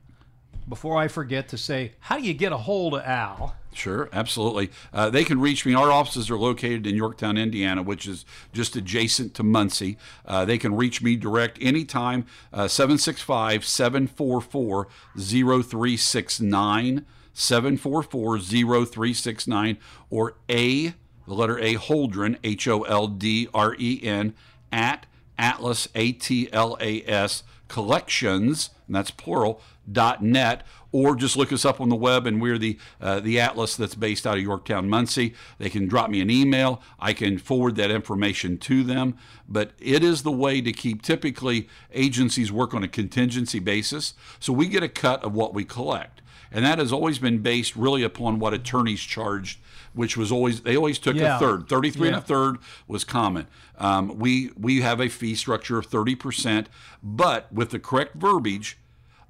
before 0.67 0.97
I 0.97 1.07
forget 1.07 1.47
to 1.49 1.57
say, 1.57 1.93
how 1.99 2.17
do 2.17 2.23
you 2.23 2.33
get 2.33 2.51
a 2.51 2.57
hold 2.57 2.95
of 2.95 3.01
Al? 3.03 3.55
Sure, 3.73 4.09
absolutely. 4.13 4.71
Uh, 4.93 5.09
they 5.09 5.25
can 5.25 5.39
reach 5.39 5.65
me. 5.65 5.73
Our 5.73 5.91
offices 5.91 6.31
are 6.31 6.37
located 6.37 6.87
in 6.87 6.95
Yorktown, 6.95 7.37
Indiana, 7.37 7.83
which 7.83 8.07
is 8.07 8.25
just 8.53 8.75
adjacent 8.75 9.33
to 9.35 9.43
Muncie. 9.43 9.97
Uh, 10.25 10.45
they 10.45 10.57
can 10.57 10.75
reach 10.75 11.01
me 11.01 11.17
direct 11.17 11.57
anytime, 11.61 12.25
uh, 12.53 12.67
765 12.69 13.65
744 13.65 14.87
0369, 15.17 17.05
744 17.33 18.39
0369, 18.39 19.77
or 20.09 20.35
A, 20.49 20.87
the 20.87 21.33
letter 21.33 21.59
A, 21.59 21.75
Holdren, 21.75 22.37
H 22.43 22.67
O 22.69 22.83
L 22.83 23.07
D 23.07 23.49
R 23.53 23.75
E 23.77 23.99
N, 24.01 24.33
at 24.71 25.05
Atlas, 25.37 25.89
A 25.95 26.13
T 26.13 26.47
L 26.53 26.77
A 26.79 27.03
S, 27.03 27.43
collections, 27.67 28.69
and 28.87 28.95
that's 28.95 29.11
plural, 29.11 29.61
dot 29.91 30.23
net 30.23 30.63
or 30.91 31.15
just 31.15 31.35
look 31.35 31.51
us 31.51 31.65
up 31.65 31.81
on 31.81 31.89
the 31.89 31.95
web 31.95 32.25
and 32.25 32.41
we're 32.41 32.57
the 32.57 32.77
uh, 33.01 33.19
the 33.19 33.39
atlas 33.39 33.75
that's 33.75 33.95
based 33.95 34.25
out 34.25 34.37
of 34.37 34.43
yorktown 34.43 34.89
muncie. 34.89 35.33
They 35.57 35.69
can 35.69 35.87
drop 35.87 36.09
me 36.09 36.21
an 36.21 36.29
email. 36.29 36.81
I 36.99 37.13
can 37.13 37.37
forward 37.37 37.75
that 37.75 37.91
information 37.91 38.57
to 38.59 38.83
them. 38.83 39.17
But 39.47 39.71
it 39.79 40.03
is 40.03 40.23
the 40.23 40.31
way 40.31 40.61
to 40.61 40.71
keep 40.71 41.01
typically 41.01 41.67
agencies 41.93 42.51
work 42.51 42.73
on 42.73 42.83
a 42.83 42.87
contingency 42.87 43.59
basis. 43.59 44.13
So 44.39 44.53
we 44.53 44.67
get 44.67 44.83
a 44.83 44.89
cut 44.89 45.23
of 45.23 45.33
what 45.33 45.53
we 45.53 45.65
collect. 45.65 46.21
And 46.51 46.63
that 46.63 46.79
has 46.79 46.93
always 46.93 47.19
been 47.19 47.39
based 47.39 47.75
really 47.75 48.03
upon 48.03 48.39
what 48.39 48.53
attorneys 48.53 49.01
charged 49.01 49.59
which 49.93 50.17
was 50.17 50.29
always 50.29 50.61
they 50.61 50.75
always 50.75 50.99
took 50.99 51.15
Yeah. 51.15 51.37
a 51.37 51.39
third. 51.39 51.69
33 51.69 52.09
and 52.09 52.17
a 52.17 52.21
third 52.21 52.57
was 52.87 53.03
common. 53.05 53.47
Um, 53.77 54.17
we 54.19 54.51
we 54.57 54.81
have 54.81 54.99
a 54.99 55.07
fee 55.07 55.35
structure 55.35 55.77
of 55.77 55.89
30% 55.89 56.67
but 57.01 57.51
with 57.51 57.69
the 57.69 57.79
correct 57.79 58.15
verbiage 58.15 58.77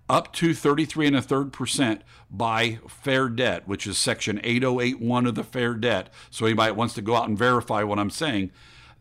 up 0.09 0.33
to 0.33 0.53
33 0.53 1.07
and 1.07 1.15
a 1.15 1.21
third 1.21 1.51
percent 1.51 2.01
by 2.29 2.79
fair 2.87 3.29
debt, 3.29 3.67
which 3.67 3.87
is 3.87 3.97
section 3.97 4.39
8081 4.43 5.25
of 5.25 5.35
the 5.35 5.43
fair 5.43 5.73
debt. 5.73 6.09
So 6.29 6.45
anybody 6.45 6.71
wants 6.73 6.93
to 6.95 7.01
go 7.01 7.15
out 7.15 7.27
and 7.27 7.37
verify 7.37 7.83
what 7.83 7.99
I'm 7.99 8.09
saying, 8.09 8.51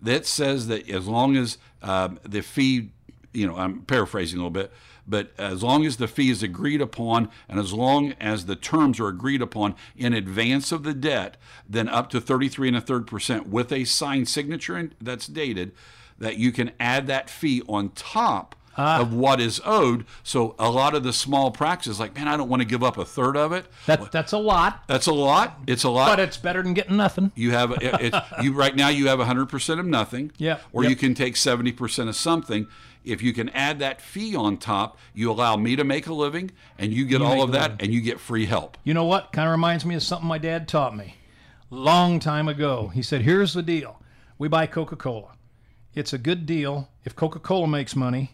that 0.01 0.27
says 0.27 0.67
that 0.69 0.89
as 0.89 1.07
long 1.07 1.37
as 1.37 1.59
um, 1.83 2.19
the 2.23 2.43
fee, 2.43 2.91
you 3.33 3.47
know, 3.47 3.57
I'm 3.57 3.83
paraphrasing 3.83 4.39
a 4.39 4.43
little 4.43 4.51
bit, 4.51 4.73
but 5.07 5.33
as 5.39 5.63
long 5.63 5.85
as 5.85 5.97
the 5.97 6.09
fee 6.09 6.31
is 6.31 6.43
agreed 6.43 6.81
upon 6.81 7.29
and 7.49 7.59
as 7.61 7.73
long 7.73 8.15
as 8.21 8.47
the 8.47 8.57
terms 8.57 8.99
are 8.99 9.09
agreed 9.09 9.43
upon 9.43 9.75
in 9.97 10.15
advance 10.15 10.73
of 10.73 10.83
the 10.83 10.95
debt, 10.95 11.37
then 11.69 11.89
up 11.89 12.09
to 12.11 12.21
33 12.21 12.69
and 12.69 12.77
a 12.77 12.81
third 12.81 13.07
percent 13.07 13.49
with 13.49 13.71
a 13.73 13.85
signed 13.85 14.29
signature 14.29 14.91
that's 15.01 15.27
dated, 15.27 15.73
that 16.19 16.39
you 16.39 16.53
can 16.53 16.71
add 16.81 17.07
that 17.07 17.29
fee 17.29 17.63
on 17.69 17.91
top 17.91 18.55
Ah. 18.77 19.01
of 19.01 19.13
what 19.15 19.41
is 19.41 19.61
owed. 19.65 20.05
So 20.23 20.55
a 20.59 20.71
lot 20.71 20.95
of 20.95 21.03
the 21.05 21.13
small 21.13 21.51
practices, 21.51 22.01
like, 22.01 22.15
man, 22.15 22.27
I 22.29 22.37
don't 22.37 22.49
want 22.49 22.61
to 22.63 22.67
give 22.67 22.83
up 22.83 22.99
a 22.99 23.05
third 23.05 23.37
of 23.37 23.53
it. 23.53 23.67
That, 23.87 24.11
that's 24.11 24.33
a 24.33 24.39
lot, 24.39 24.83
That's 24.89 25.07
a 25.07 25.13
lot. 25.13 25.59
It's 25.67 25.85
a 25.85 25.91
lot. 25.91 26.09
but 26.17 26.21
it's 26.21 26.37
better 26.37 26.63
than 26.63 26.75
getting 26.75 26.97
nothing. 26.97 27.31
you 27.35 27.53
have 27.53 27.73
it, 27.81 28.15
you 28.43 28.53
right 28.53 28.75
now. 28.75 28.89
You 28.89 29.09
have 29.09 29.21
hundred 29.21 29.47
percent 29.49 29.81
of 29.81 29.87
nothing. 29.87 30.33
Yeah, 30.39 30.59
Or 30.73 30.83
yep. 30.83 30.91
you 30.91 30.97
can 30.97 31.15
take 31.15 31.37
seventy 31.37 31.73
percent 31.73 32.09
of 32.09 32.17
something. 32.17 32.67
If 33.05 33.23
you 33.23 33.33
can 33.35 33.51
add 33.51 33.81
that 33.81 34.01
fee 34.01 34.35
on 34.35 34.57
top, 34.57 34.97
you 35.13 35.31
allow 35.31 35.57
me 35.57 35.77
to 35.77 35.85
make 35.85 36.07
a 36.07 36.15
living, 36.15 36.51
and 36.79 36.91
you 36.93 37.05
get 37.05 37.21
all 37.21 37.43
of 37.43 37.53
that, 37.53 37.73
living. 37.73 37.77
and 37.85 37.93
you 37.95 38.01
get 38.01 38.19
free 38.19 38.47
help. 38.47 38.79
You 38.83 38.95
know 38.95 39.05
what? 39.05 39.31
Kind 39.31 39.47
of 39.47 39.53
reminds 39.53 39.85
me 39.85 39.95
of 39.95 40.03
something 40.03 40.27
my 40.27 40.39
dad 40.39 40.67
taught 40.69 40.97
me 40.97 41.17
long 41.71 42.19
time 42.19 42.49
ago. 42.49 42.91
He 42.95 43.03
said, 43.03 43.23
"Here's 43.23 43.53
the 43.53 43.63
deal: 43.63 44.01
we 44.39 44.49
buy 44.49 44.67
Coca-Cola. 44.67 45.33
It's 45.95 46.13
a 46.13 46.19
good 46.19 46.47
deal 46.47 46.89
if 47.05 47.15
Coca-Cola 47.15 47.69
makes 47.69 47.95
money, 47.95 48.34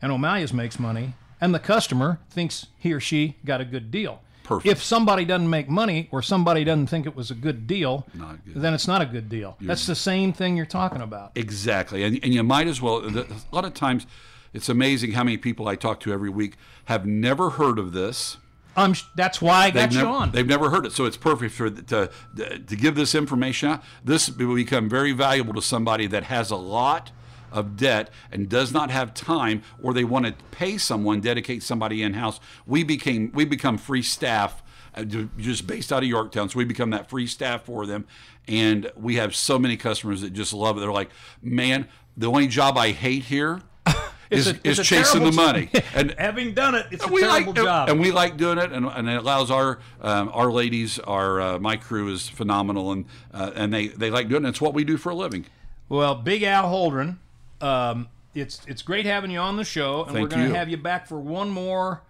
and 0.00 0.12
O'Malia's 0.12 0.52
makes 0.52 0.78
money, 0.78 1.14
and 1.40 1.54
the 1.54 1.58
customer 1.58 2.20
thinks 2.30 2.66
he 2.78 2.92
or 2.92 3.00
she 3.00 3.36
got 3.44 3.60
a 3.60 3.64
good 3.64 3.90
deal. 3.90 4.20
Perfect. 4.44 4.72
If 4.72 4.82
somebody 4.82 5.26
doesn't 5.26 5.50
make 5.50 5.68
money 5.68 6.08
or 6.10 6.22
somebody 6.22 6.64
doesn't 6.64 6.86
think 6.86 7.04
it 7.04 7.14
was 7.14 7.30
a 7.30 7.34
good 7.34 7.66
deal, 7.66 8.06
good. 8.16 8.40
then 8.62 8.72
it's 8.72 8.88
not 8.88 9.02
a 9.02 9.06
good 9.06 9.28
deal. 9.28 9.58
That's 9.60 9.86
the 9.86 9.94
same 9.94 10.32
thing 10.32 10.56
you're 10.56 10.64
talking 10.64 11.02
about. 11.02 11.32
Exactly, 11.34 12.02
and 12.02 12.18
and 12.22 12.32
you 12.32 12.42
might 12.42 12.66
as 12.66 12.80
well. 12.80 13.04
A 13.04 13.26
lot 13.52 13.66
of 13.66 13.74
times, 13.74 14.06
it's 14.54 14.70
amazing 14.70 15.12
how 15.12 15.22
many 15.22 15.36
people 15.36 15.68
I 15.68 15.76
talk 15.76 16.00
to 16.00 16.12
every 16.14 16.30
week 16.30 16.56
have 16.86 17.04
never 17.04 17.50
heard 17.50 17.78
of 17.78 17.92
this. 17.92 18.38
Um, 18.74 18.94
that's 19.16 19.42
why 19.42 19.66
I 19.66 19.70
got 19.70 19.90
They've 19.90 19.92
you 19.92 19.98
never, 19.98 20.10
on. 20.10 20.30
they've 20.30 20.46
never 20.46 20.70
heard 20.70 20.86
it, 20.86 20.92
so 20.92 21.04
it's 21.04 21.16
perfect 21.16 21.52
for 21.52 21.68
to 21.68 22.10
to 22.36 22.76
give 22.76 22.94
this 22.94 23.14
information 23.14 23.70
out. 23.70 23.82
This 24.02 24.30
will 24.30 24.54
become 24.54 24.88
very 24.88 25.12
valuable 25.12 25.52
to 25.54 25.62
somebody 25.62 26.06
that 26.06 26.24
has 26.24 26.50
a 26.50 26.56
lot 26.56 27.10
of 27.52 27.76
debt 27.76 28.10
and 28.32 28.48
does 28.48 28.72
not 28.72 28.90
have 28.90 29.14
time, 29.14 29.62
or 29.82 29.92
they 29.94 30.04
want 30.04 30.26
to 30.26 30.34
pay 30.50 30.78
someone, 30.78 31.20
dedicate 31.20 31.62
somebody 31.62 32.02
in 32.02 32.14
house. 32.14 32.40
We 32.66 32.82
became 32.84 33.30
we 33.34 33.44
become 33.44 33.78
free 33.78 34.02
staff. 34.02 34.62
uh, 34.94 35.02
Just 35.04 35.66
based 35.66 35.92
out 35.92 36.02
of 36.02 36.08
Yorktown, 36.08 36.48
so 36.48 36.58
we 36.58 36.64
become 36.64 36.90
that 36.90 37.08
free 37.08 37.26
staff 37.26 37.64
for 37.64 37.86
them, 37.86 38.06
and 38.46 38.90
we 38.96 39.16
have 39.16 39.34
so 39.34 39.58
many 39.58 39.76
customers 39.76 40.20
that 40.22 40.32
just 40.32 40.52
love 40.52 40.76
it. 40.76 40.80
They're 40.80 40.92
like, 40.92 41.10
"Man, 41.42 41.88
the 42.16 42.26
only 42.28 42.46
job 42.48 42.76
I 42.78 42.90
hate 42.92 43.24
here 43.24 43.60
is, 44.30 44.48
a- 44.48 44.58
is 44.68 44.78
chasing 44.86 45.24
the 45.24 45.32
money." 45.32 45.70
And 45.94 46.14
Having 46.18 46.54
done 46.54 46.74
it, 46.76 46.86
it's 46.92 47.04
a 47.04 47.08
we 47.08 47.20
terrible 47.22 47.52
like, 47.52 47.64
job. 47.64 47.88
and 47.88 47.98
we 48.00 48.12
like 48.12 48.36
doing 48.36 48.58
it, 48.58 48.70
and, 48.72 48.86
and 48.86 49.08
it 49.08 49.16
allows 49.16 49.50
our 49.50 49.80
um, 50.00 50.30
our 50.32 50.50
ladies, 50.52 50.98
our 51.00 51.40
uh, 51.40 51.58
my 51.58 51.76
crew 51.76 52.12
is 52.12 52.28
phenomenal, 52.28 52.92
and 52.92 53.04
uh, 53.34 53.50
and 53.54 53.72
they 53.72 53.88
they 53.88 54.10
like 54.10 54.28
doing 54.28 54.44
it. 54.44 54.48
It's 54.48 54.60
what 54.60 54.74
we 54.74 54.84
do 54.84 54.96
for 54.96 55.10
a 55.10 55.14
living. 55.14 55.46
Well, 55.88 56.14
Big 56.14 56.42
Al 56.42 56.64
Holdren, 56.70 57.16
um, 57.60 58.08
it's 58.34 58.60
it's 58.66 58.82
great 58.82 59.06
having 59.06 59.30
you 59.30 59.38
on 59.38 59.56
the 59.56 59.64
show, 59.64 60.04
and 60.04 60.12
we're 60.22 60.28
going 60.28 60.42
to 60.52 60.58
have 60.58 60.68
you 60.68 60.76
back 60.76 61.06
for 61.06 61.18
one 61.18 61.50
more 61.50 62.02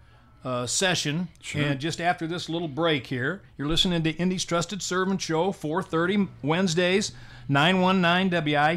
uh, 0.45 0.65
session. 0.67 1.27
And 1.65 1.79
just 1.79 1.99
after 1.99 2.27
this 2.27 2.47
little 2.49 2.67
break 2.67 3.07
here, 3.07 3.41
you're 3.57 3.67
listening 3.67 4.03
to 4.03 4.11
Indy's 4.11 4.45
Trusted 4.45 4.81
Servant 4.81 5.21
Show, 5.21 5.51
4:30 5.51 6.27
Wednesdays, 6.43 7.11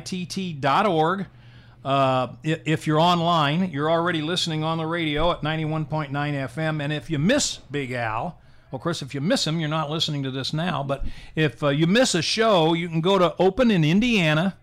919witt.org. 0.02 1.26
Uh, 1.85 2.28
i- 2.44 2.61
if 2.64 2.87
you're 2.87 3.00
online, 3.00 3.70
you're 3.72 3.90
already 3.90 4.22
listening 4.22 4.62
on 4.62 4.78
the 4.78 4.87
radio 4.87 5.32
at 5.32 5.42
91.9 5.42 6.11
FM. 6.35 6.80
And 6.80 6.92
if 6.92 7.11
you 7.11 7.18
miss 7.18 7.56
Big 7.70 7.90
Al, 7.92 8.38
of 8.72 8.80
course, 8.80 9.02
if 9.02 9.14
you 9.14 9.20
miss 9.20 9.46
him, 9.46 9.58
you're 9.61 9.68
not 9.68 9.90
listening 9.90 10.22
to 10.22 10.30
this 10.30 10.52
now. 10.52 10.82
But 10.85 11.04
if 11.35 11.62
uh, 11.62 11.68
you 11.68 11.87
miss 11.88 12.14
a 12.14 12.22
show, 12.22 12.72
you 12.72 12.88
can 12.88 13.00
go 13.00 13.18
to 13.18 13.35
Open 13.38 13.70
in 13.70 13.82
Indiana 13.85 14.56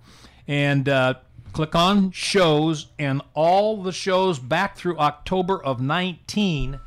and 0.47 0.87
uh, 0.87 1.15
click 1.53 1.75
on 1.75 2.11
shows, 2.11 2.87
and 2.97 3.21
all 3.33 3.81
the 3.81 3.91
shows 3.91 4.39
back 4.39 4.77
through 4.77 4.97
October 4.97 5.61
of 5.61 5.81
19 5.81 6.79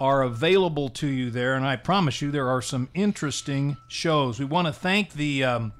are 0.00 0.22
available 0.22 0.88
to 0.88 1.06
you 1.06 1.30
there. 1.30 1.54
And 1.54 1.66
I 1.66 1.76
promise 1.76 2.20
you, 2.20 2.30
there 2.30 2.48
are 2.48 2.62
some 2.62 2.88
interesting 2.94 3.76
shows. 3.88 4.38
We 4.38 4.44
want 4.44 4.66
to 4.66 4.72
thank 4.72 5.12
the. 5.12 5.44
Um, 5.44 5.72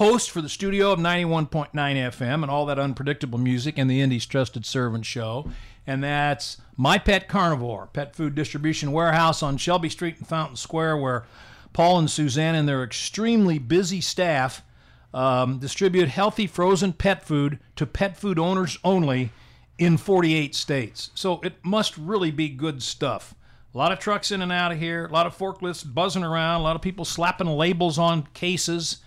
host 0.00 0.30
for 0.30 0.40
the 0.40 0.48
studio 0.48 0.92
of 0.92 0.98
91.9 0.98 1.72
FM 1.74 2.42
and 2.42 2.50
all 2.50 2.64
that 2.64 2.78
unpredictable 2.78 3.38
music 3.38 3.76
and 3.76 3.90
the 3.90 4.00
Indy's 4.00 4.24
Trusted 4.24 4.64
Servant 4.64 5.04
Show. 5.04 5.50
And 5.86 6.02
that's 6.02 6.56
My 6.74 6.96
Pet 6.96 7.28
Carnivore, 7.28 7.90
pet 7.92 8.16
food 8.16 8.34
distribution 8.34 8.92
warehouse 8.92 9.42
on 9.42 9.58
Shelby 9.58 9.90
Street 9.90 10.16
in 10.18 10.24
Fountain 10.24 10.56
Square, 10.56 10.96
where 10.96 11.26
Paul 11.74 11.98
and 11.98 12.10
Suzanne 12.10 12.54
and 12.54 12.66
their 12.66 12.82
extremely 12.82 13.58
busy 13.58 14.00
staff 14.00 14.62
um, 15.12 15.58
distribute 15.58 16.08
healthy 16.08 16.46
frozen 16.46 16.92
pet 16.92 17.24
food 17.24 17.58
to 17.76 17.86
pet 17.86 18.16
food 18.16 18.38
owners 18.38 18.78
only 18.84 19.30
in 19.78 19.96
48 19.96 20.54
states. 20.54 21.10
So 21.14 21.40
it 21.42 21.54
must 21.64 21.96
really 21.96 22.30
be 22.30 22.48
good 22.48 22.82
stuff. 22.82 23.34
A 23.74 23.78
lot 23.78 23.92
of 23.92 23.98
trucks 23.98 24.30
in 24.30 24.42
and 24.42 24.50
out 24.52 24.72
of 24.72 24.78
here, 24.78 25.06
a 25.06 25.12
lot 25.12 25.26
of 25.26 25.36
forklifts 25.36 25.84
buzzing 25.84 26.24
around, 26.24 26.60
a 26.60 26.64
lot 26.64 26.76
of 26.76 26.82
people 26.82 27.04
slapping 27.04 27.46
labels 27.46 27.98
on 27.98 28.26
cases, 28.34 28.98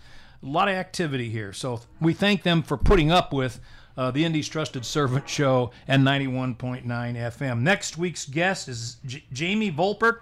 a 0.42 0.46
lot 0.46 0.70
of 0.70 0.76
activity 0.76 1.30
here. 1.30 1.54
So 1.54 1.82
we 2.00 2.14
thank 2.14 2.44
them 2.44 2.64
for 2.64 2.78
putting 2.78 3.12
up 3.12 3.34
with 3.34 3.60
uh, 3.98 4.12
the 4.12 4.26
Indy's 4.26 4.48
Trusted 4.48 4.86
Servant 4.86 5.28
Show 5.28 5.72
and 5.88 6.04
91.9 6.04 6.86
FM. 6.86 7.60
Next 7.60 7.98
week's 7.98 8.26
guest 8.26 8.68
is 8.68 8.98
J- 9.06 9.24
Jamie 9.32 9.72
Volpert, 9.72 10.20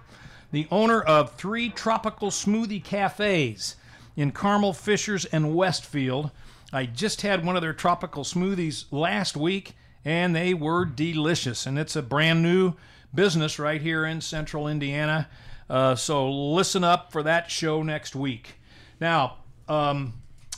the 0.51 0.67
owner 0.71 1.01
of 1.01 1.35
three 1.35 1.69
tropical 1.69 2.29
smoothie 2.29 2.83
cafes 2.83 3.75
in 4.21 4.31
Carmel, 4.31 4.71
Fishers, 4.71 5.25
and 5.25 5.55
Westfield. 5.55 6.29
I 6.71 6.85
just 6.85 7.23
had 7.23 7.43
one 7.43 7.55
of 7.55 7.63
their 7.63 7.73
tropical 7.73 8.23
smoothies 8.23 8.85
last 8.91 9.35
week, 9.35 9.73
and 10.05 10.35
they 10.35 10.53
were 10.53 10.85
delicious. 10.85 11.65
And 11.65 11.79
it's 11.79 11.95
a 11.95 12.03
brand 12.03 12.43
new 12.43 12.73
business 13.15 13.57
right 13.57 13.81
here 13.81 14.05
in 14.05 14.21
central 14.21 14.67
Indiana. 14.67 15.27
Uh, 15.67 15.95
so 15.95 16.31
listen 16.31 16.83
up 16.83 17.11
for 17.11 17.23
that 17.23 17.49
show 17.49 17.81
next 17.81 18.15
week. 18.15 18.59
Now, 18.99 19.37
um, 19.67 20.13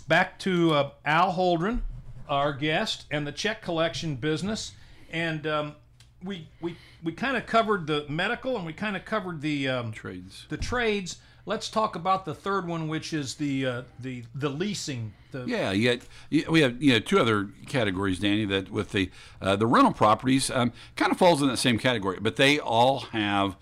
back 0.09 0.39
to 0.39 0.73
uh, 0.73 0.89
Al 1.05 1.31
Holdren, 1.31 1.83
our 2.27 2.51
guest, 2.51 3.05
and 3.11 3.25
the 3.25 3.31
check 3.31 3.61
collection 3.61 4.17
business. 4.17 4.73
And 5.09 5.47
um, 5.47 5.75
we 6.21 6.49
we 6.59 6.75
we 7.01 7.13
kind 7.13 7.37
of 7.37 7.45
covered 7.45 7.87
the 7.87 8.05
medical, 8.09 8.57
and 8.57 8.65
we 8.65 8.73
kind 8.73 8.97
of 8.97 9.05
covered 9.05 9.39
the 9.39 9.69
um, 9.69 9.93
Trades. 9.93 10.47
the 10.49 10.57
trades. 10.57 11.17
Let's 11.45 11.69
talk 11.69 11.95
about 11.95 12.23
the 12.23 12.33
third 12.33 12.67
one, 12.67 12.87
which 12.87 13.11
is 13.11 13.35
the 13.35 13.65
uh, 13.65 13.81
the 13.99 14.23
the 14.33 14.49
leasing. 14.49 15.13
The, 15.31 15.45
Yeah, 15.45 15.71
yet 15.71 16.01
we 16.29 16.61
have 16.61 16.81
you 16.81 16.93
know 16.93 16.99
two 16.99 17.19
other 17.19 17.49
categories, 17.67 18.19
Danny. 18.19 18.45
That 18.45 18.71
with 18.71 18.91
the 18.91 19.09
uh, 19.41 19.57
the 19.57 19.67
rental 19.67 19.93
properties 19.93 20.49
um, 20.49 20.71
kind 20.95 21.11
of 21.11 21.17
falls 21.17 21.41
in 21.41 21.49
that 21.49 21.57
same 21.57 21.77
category, 21.77 22.19
but 22.21 22.37
they 22.37 22.59
all 22.59 22.99
have 23.11 23.57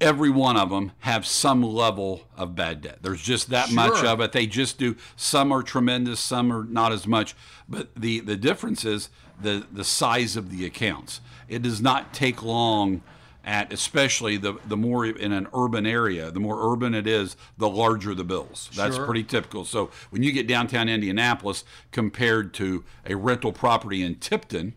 every 0.00 0.30
one 0.30 0.56
of 0.56 0.70
them 0.70 0.92
have 1.00 1.26
some 1.26 1.62
level 1.62 2.28
of 2.36 2.54
bad 2.54 2.82
debt. 2.82 2.98
There's 3.02 3.22
just 3.22 3.50
that 3.50 3.72
much 3.72 4.04
of 4.04 4.20
it. 4.20 4.32
They 4.32 4.46
just 4.46 4.78
do. 4.78 4.96
Some 5.16 5.52
are 5.52 5.62
tremendous, 5.62 6.20
some 6.20 6.52
are 6.52 6.64
not 6.64 6.92
as 6.92 7.06
much. 7.06 7.34
But 7.68 7.94
the 7.96 8.20
the 8.20 8.36
difference 8.36 8.84
is 8.84 9.10
the 9.40 9.66
the 9.72 9.84
size 9.84 10.36
of 10.36 10.50
the 10.50 10.64
accounts. 10.64 11.20
It 11.48 11.62
does 11.62 11.80
not 11.80 12.12
take 12.14 12.42
long. 12.42 13.02
At 13.46 13.72
especially 13.72 14.36
the 14.36 14.54
the 14.66 14.76
more 14.76 15.06
in 15.06 15.30
an 15.30 15.46
urban 15.54 15.86
area, 15.86 16.32
the 16.32 16.40
more 16.40 16.72
urban 16.72 16.94
it 16.94 17.06
is, 17.06 17.36
the 17.56 17.68
larger 17.68 18.12
the 18.12 18.24
bills. 18.24 18.68
That's 18.74 18.96
Sure. 18.96 19.06
pretty 19.06 19.22
typical. 19.22 19.64
So 19.64 19.90
when 20.10 20.24
you 20.24 20.32
get 20.32 20.48
downtown 20.48 20.88
Indianapolis 20.88 21.62
compared 21.92 22.52
to 22.54 22.82
a 23.06 23.14
rental 23.14 23.52
property 23.52 24.02
in 24.02 24.16
Tipton, 24.16 24.74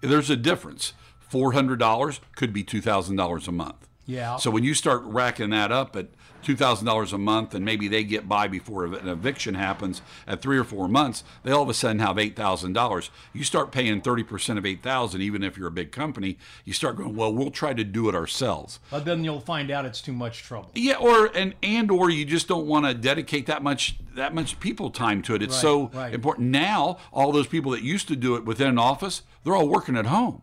there's 0.00 0.30
a 0.30 0.36
difference. 0.36 0.94
Four 1.20 1.52
hundred 1.52 1.78
dollars 1.78 2.20
could 2.34 2.52
be 2.52 2.64
two 2.64 2.80
thousand 2.80 3.14
dollars 3.14 3.46
a 3.46 3.52
month. 3.52 3.86
Yeah. 4.04 4.36
So 4.36 4.50
when 4.50 4.64
you 4.64 4.74
start 4.74 5.02
racking 5.04 5.50
that 5.50 5.70
up 5.70 5.94
at 5.94 6.08
two 6.42 6.56
thousand 6.56 6.86
dollars 6.86 7.12
a 7.12 7.18
month, 7.18 7.54
and 7.54 7.64
maybe 7.64 7.88
they 7.88 8.04
get 8.04 8.28
by 8.28 8.48
before 8.48 8.84
an 8.84 9.08
eviction 9.08 9.54
happens 9.54 10.02
at 10.26 10.42
three 10.42 10.58
or 10.58 10.64
four 10.64 10.88
months, 10.88 11.24
they 11.42 11.52
all 11.52 11.62
of 11.62 11.68
a 11.68 11.74
sudden 11.74 11.98
have 12.00 12.18
eight 12.18 12.36
thousand 12.36 12.72
dollars. 12.72 13.10
You 13.32 13.44
start 13.44 13.72
paying 13.72 14.00
thirty 14.00 14.22
percent 14.22 14.58
of 14.58 14.66
eight 14.66 14.82
thousand, 14.82 15.22
even 15.22 15.42
if 15.42 15.56
you're 15.56 15.68
a 15.68 15.72
big 15.72 15.92
company. 15.92 16.38
You 16.64 16.72
start 16.72 16.96
going, 16.96 17.16
well, 17.16 17.32
we'll 17.32 17.50
try 17.50 17.72
to 17.74 17.84
do 17.84 18.08
it 18.08 18.14
ourselves. 18.14 18.80
but 18.90 19.04
then 19.04 19.24
you'll 19.24 19.40
find 19.40 19.70
out 19.70 19.84
it's 19.84 20.00
too 20.00 20.12
much 20.12 20.42
trouble. 20.42 20.70
Yeah, 20.74 20.94
or 20.96 21.26
and 21.34 21.54
and 21.62 21.90
or 21.90 22.10
you 22.10 22.24
just 22.24 22.48
don't 22.48 22.66
want 22.66 22.86
to 22.86 22.94
dedicate 22.94 23.46
that 23.46 23.62
much 23.62 23.96
that 24.14 24.34
much 24.34 24.60
people 24.60 24.90
time 24.90 25.22
to 25.22 25.34
it. 25.34 25.42
It's 25.42 25.54
Right, 25.54 25.60
so 25.62 25.90
right. 25.94 26.12
important. 26.14 26.48
Now, 26.50 26.98
all 27.12 27.32
those 27.32 27.46
people 27.46 27.72
that 27.72 27.82
used 27.82 28.08
to 28.08 28.16
do 28.16 28.36
it 28.36 28.44
within 28.44 28.68
an 28.68 28.78
office, 28.78 29.22
they're 29.44 29.54
all 29.56 29.68
working 29.68 29.96
at 29.96 30.06
home. 30.06 30.42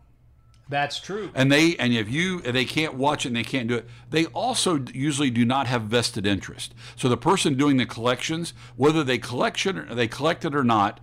That's 0.70 1.00
true. 1.00 1.30
And 1.34 1.50
they 1.50 1.76
and 1.76 1.92
if 1.92 2.08
you 2.08 2.40
they 2.40 2.64
can't 2.64 2.94
watch 2.94 3.26
it 3.26 3.28
and 3.28 3.36
they 3.36 3.44
can't 3.44 3.68
do 3.68 3.74
it, 3.74 3.88
they 4.08 4.26
also 4.26 4.82
usually 4.94 5.30
do 5.30 5.44
not 5.44 5.66
have 5.66 5.82
vested 5.82 6.26
interest. 6.26 6.74
So 6.96 7.08
the 7.08 7.16
person 7.16 7.56
doing 7.56 7.76
the 7.76 7.86
collections, 7.86 8.54
whether 8.76 9.04
they 9.04 9.18
collection 9.18 9.88
they 9.90 10.08
collect 10.08 10.44
it 10.44 10.54
or 10.54 10.64
not, 10.64 11.00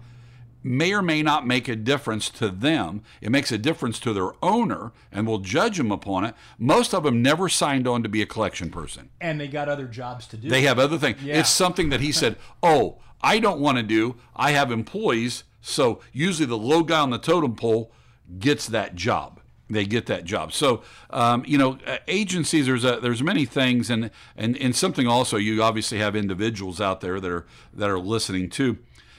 may 0.63 0.93
or 0.93 1.01
may 1.01 1.21
not 1.21 1.45
make 1.45 1.67
a 1.67 1.75
difference 1.75 2.29
to 2.29 2.49
them. 2.49 3.01
It 3.21 3.29
makes 3.29 3.51
a 3.51 3.57
difference 3.57 3.99
to 3.99 4.13
their 4.13 4.31
owner 4.41 4.93
and 5.11 5.27
will 5.27 5.39
judge 5.39 5.77
them 5.77 5.91
upon 5.91 6.23
it. 6.23 6.35
Most 6.57 6.93
of 6.93 7.03
them 7.03 7.21
never 7.21 7.49
signed 7.49 7.87
on 7.87 8.03
to 8.03 8.09
be 8.09 8.21
a 8.21 8.25
collection 8.25 8.69
person. 8.69 9.09
And 9.19 9.39
they 9.39 9.47
got 9.47 9.69
other 9.69 9.85
jobs 9.85 10.27
to 10.27 10.37
do. 10.37 10.49
They 10.49 10.61
have 10.61 10.79
other 10.79 10.97
things. 10.97 11.21
Yeah. 11.21 11.39
It's 11.39 11.49
something 11.49 11.89
that 11.89 11.99
he 11.99 12.13
said, 12.13 12.37
"Oh, 12.63 12.99
I 13.21 13.39
don't 13.39 13.59
want 13.59 13.77
to 13.77 13.83
do. 13.83 14.15
I 14.35 14.51
have 14.51 14.71
employees." 14.71 15.43
So 15.61 15.99
usually 16.13 16.45
the 16.45 16.57
low 16.57 16.83
guy 16.83 16.99
on 16.99 17.09
the 17.09 17.17
totem 17.17 17.55
pole 17.55 17.91
gets 18.39 18.67
that 18.67 18.95
job. 18.95 19.36
They 19.69 19.85
get 19.85 20.05
that 20.05 20.23
job. 20.23 20.53
So 20.53 20.81
um, 21.09 21.43
you 21.45 21.57
know, 21.57 21.77
uh, 21.85 21.97
agencies. 22.07 22.67
There's 22.67 22.85
a, 22.85 22.99
there's 23.01 23.21
many 23.21 23.45
things, 23.45 23.89
and 23.89 24.11
and 24.35 24.57
and 24.57 24.75
something 24.75 25.07
also. 25.07 25.37
You 25.37 25.61
obviously 25.61 25.97
have 25.97 26.15
individuals 26.15 26.79
out 26.79 27.01
there 27.01 27.19
that 27.19 27.31
are 27.31 27.45
that 27.73 27.89
are 27.89 27.99
listening 27.99 28.49
too. 28.49 28.77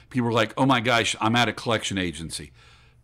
People 0.08 0.28
are 0.28 0.32
like, 0.32 0.54
"Oh 0.56 0.64
my 0.64 0.80
gosh, 0.80 1.14
I'm 1.20 1.36
at 1.36 1.48
a 1.48 1.52
collection 1.52 1.98
agency." 1.98 2.52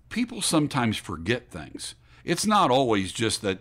People 0.09 0.41
sometimes 0.41 0.97
forget 0.97 1.51
things. 1.51 1.95
It's 2.25 2.47
not 2.47 2.71
always 2.71 3.13
just 3.13 3.43
that 3.43 3.59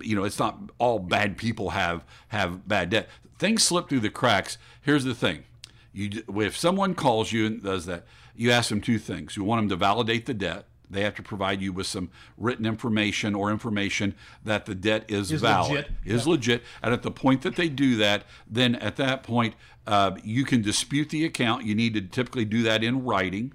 you 0.00 0.16
know 0.16 0.24
it's 0.24 0.38
not 0.38 0.58
all 0.78 0.98
bad 0.98 1.36
people 1.36 1.70
have 1.70 2.04
have 2.28 2.66
bad 2.66 2.90
debt 2.90 3.08
things 3.38 3.62
slip 3.62 3.88
through 3.88 4.00
the 4.00 4.10
cracks 4.10 4.58
here's 4.82 5.04
the 5.04 5.14
thing 5.14 5.44
you 5.92 6.22
if 6.36 6.56
someone 6.56 6.94
calls 6.94 7.32
you 7.32 7.46
and 7.46 7.62
does 7.62 7.86
that 7.86 8.04
you 8.34 8.50
ask 8.50 8.68
them 8.68 8.80
two 8.80 8.98
things 8.98 9.36
you 9.36 9.44
want 9.44 9.60
them 9.60 9.68
to 9.68 9.76
validate 9.76 10.26
the 10.26 10.34
debt 10.34 10.66
they 10.90 11.02
have 11.02 11.14
to 11.14 11.22
provide 11.22 11.60
you 11.60 11.72
with 11.72 11.86
some 11.86 12.10
written 12.36 12.66
information 12.66 13.34
or 13.34 13.50
information 13.50 14.14
that 14.44 14.66
the 14.66 14.74
debt 14.74 15.04
is, 15.08 15.32
Is 15.32 15.40
valid 15.40 15.70
legit. 15.70 15.90
is 16.04 16.26
legit 16.26 16.62
and 16.82 16.92
at 16.92 17.02
the 17.02 17.10
point 17.10 17.42
that 17.42 17.56
they 17.56 17.68
do 17.68 17.96
that 17.96 18.24
then 18.48 18.74
at 18.76 18.96
that 18.96 19.22
point 19.22 19.54
uh, 19.86 20.16
you 20.22 20.44
can 20.44 20.62
dispute 20.62 21.10
the 21.10 21.24
account 21.24 21.64
you 21.64 21.74
need 21.74 21.94
to 21.94 22.00
typically 22.00 22.44
do 22.44 22.62
that 22.62 22.82
in 22.82 23.04
writing 23.04 23.52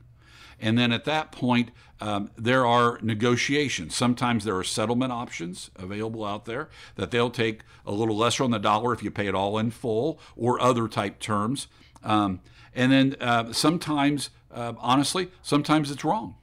and 0.62 0.78
then 0.78 0.92
at 0.92 1.06
that 1.06 1.32
point, 1.32 1.72
um, 2.00 2.30
there 2.38 2.66
are 2.66 3.00
negotiations. 3.02 3.96
Sometimes 3.96 4.46
there 4.46 4.56
are 4.56 4.64
settlement 4.64 5.12
options 5.12 5.72
available 5.76 6.24
out 6.24 6.46
there 6.46 6.70
that 6.96 7.10
they'll 7.10 7.32
take 7.32 7.62
a 7.86 7.92
little 7.92 8.16
lesser 8.16 8.44
on 8.44 8.52
the 8.52 8.60
dollar 8.60 8.94
if 8.94 9.02
you 9.02 9.10
pay 9.10 9.26
it 9.26 9.34
all 9.34 9.58
in 9.58 9.72
full 9.72 10.20
or 10.36 10.62
other 10.62 10.88
type 10.88 11.20
terms. 11.20 11.68
Um, 12.04 12.42
and 12.76 12.92
then 12.92 13.16
uh, 13.20 13.52
sometimes, 13.52 14.30
uh, 14.54 14.74
honestly, 14.78 15.32
sometimes 15.42 15.90
it's 15.90 16.06
wrong. 16.06 16.36